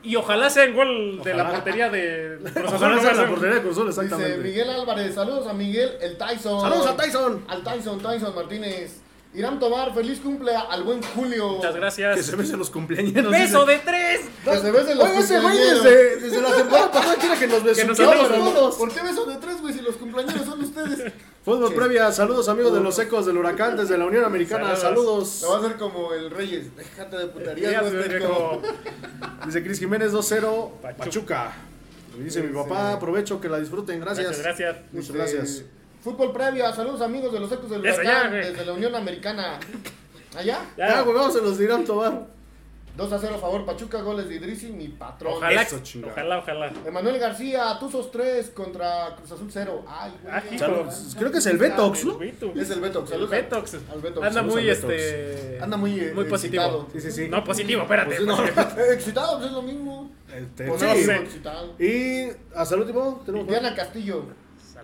[0.04, 1.56] Y ojalá sea el gol de la Ojalá.
[1.56, 4.38] portería de Cruz Ojalá sea la portería de Cruz Azul, Dice exactamente.
[4.44, 5.16] Miguel Álvarez.
[5.16, 6.62] Saludos a Miguel, el Tyson.
[6.62, 7.46] Saludos a Tyson.
[7.48, 9.00] Al Tyson, Tyson Martínez.
[9.36, 11.54] Irán Tomar, feliz cumple al buen Julio.
[11.54, 12.24] Muchas Que gracias.
[12.26, 13.14] se besen los cumpleaños.
[13.32, 13.72] ¡Beso dice.
[13.72, 14.22] de tres!
[14.44, 17.64] Que se besen los Oye, ese güey desde, desde la temporada pasada quiere que nos
[17.64, 18.76] Que nos besemos.
[18.76, 19.74] ¿Por qué beso de tres, güey?
[19.74, 21.14] Si los cumpleaños son ustedes.
[21.44, 21.76] Fútbol Sí.
[21.76, 25.30] previa, saludos amigos de los ecos del huracán desde la Unión Americana, Saludos.
[25.30, 25.42] saludos.
[25.42, 26.76] Lo va a hacer como el Reyes.
[26.76, 28.62] Déjate de Ya, güey, como-
[29.46, 31.04] Dice Cris Jiménez 2-0, Pachuca.
[31.04, 31.54] Pachuca.
[32.18, 32.54] Me dice mi Sí.
[32.54, 34.28] papá, aprovecho que la disfruten, gracias.
[34.28, 34.76] Muchas gracias.
[34.94, 35.64] Muchas Dice, gracias.
[36.02, 38.50] Fútbol previa, saludos amigos de los ecos del Eso, huracán ya, güey.
[38.52, 39.60] desde la Unión Americana.
[40.38, 40.60] ¿Allá?
[40.78, 42.26] Ya, güey, vamos a los dirán tomar.
[42.96, 45.34] 2 a 0 a favor Pachuca, goles de Idrisi, mi patrón.
[45.38, 46.72] Ojalá, Eso, ojalá, ojalá.
[46.86, 49.84] Emanuel García, Tuzos 3 contra Cruz Azul 0.
[49.88, 50.34] Ay, güey.
[50.36, 50.60] Ah, hijo.
[50.60, 51.16] Saludos.
[51.18, 52.22] Creo que es el Betox, ¿no?
[52.22, 53.30] Es el Betox, El saludos.
[53.32, 53.74] Betox.
[53.92, 54.28] Al Betox.
[54.28, 55.58] Anda muy, este...
[55.60, 56.64] Anda muy, eh, Muy positivo.
[56.64, 56.88] excitado.
[56.94, 57.30] Sí, sí, sí.
[57.30, 58.16] No, positivo, espérate.
[58.16, 58.38] Pues, no.
[58.38, 58.64] positivo.
[58.78, 60.12] Eh, excitado, pues es lo mismo.
[60.32, 61.04] Este, Positivo, sí.
[61.04, 61.16] sé.
[61.16, 61.76] excitado.
[61.80, 64.26] Y hasta el último tenemos Diana Castillo.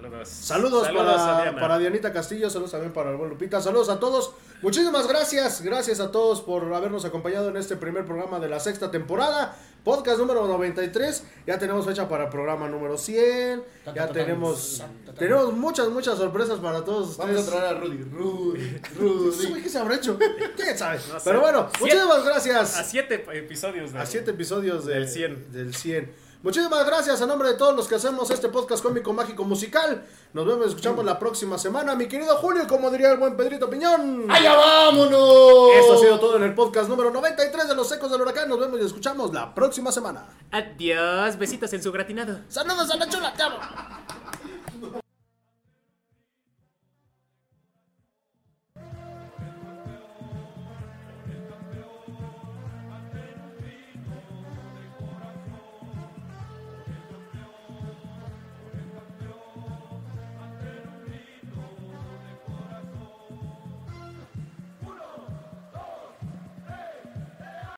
[0.03, 0.29] Saludos.
[0.29, 1.59] Saludos, a para, Diana.
[1.59, 4.31] para Dianita Castillo, saludos también para el buen Lupita, saludos a todos.
[4.61, 8.91] Muchísimas gracias, gracias a todos por habernos acompañado en este primer programa de la sexta
[8.91, 11.23] temporada, podcast número 93.
[11.47, 13.63] Ya tenemos fecha para el programa número 100.
[13.85, 14.83] Tan, Ya tenemos
[15.17, 18.03] tenemos muchas muchas sorpresas para todos Vamos a traer a Rudy.
[18.03, 19.61] Rudy, Rudy.
[19.63, 20.17] ¿Qué se habrá hecho?
[20.55, 20.99] ¿Quién sabe?
[21.23, 22.87] Pero bueno, Siete- muchísimas A gracias.
[22.89, 23.99] siete episodios de...
[23.99, 25.51] A siete episodios de- Del 100.
[25.51, 26.28] Del 100.
[26.41, 30.05] Muchísimas gracias a nombre de todos los que hacemos este podcast cómico, mágico, musical.
[30.31, 31.95] Nos vemos y escuchamos la próxima semana.
[31.95, 34.25] Mi querido Julio, como diría el buen Pedrito Piñón.
[34.31, 35.71] ¡Allá vámonos!
[35.75, 38.47] Esto ha sido todo en el podcast número 93 de Los Ecos del Huracán.
[38.47, 40.27] Nos vemos y escuchamos la próxima semana.
[40.49, 42.39] Adiós, besitos en su gratinado.
[42.47, 43.57] Saludos a la chula, te amo.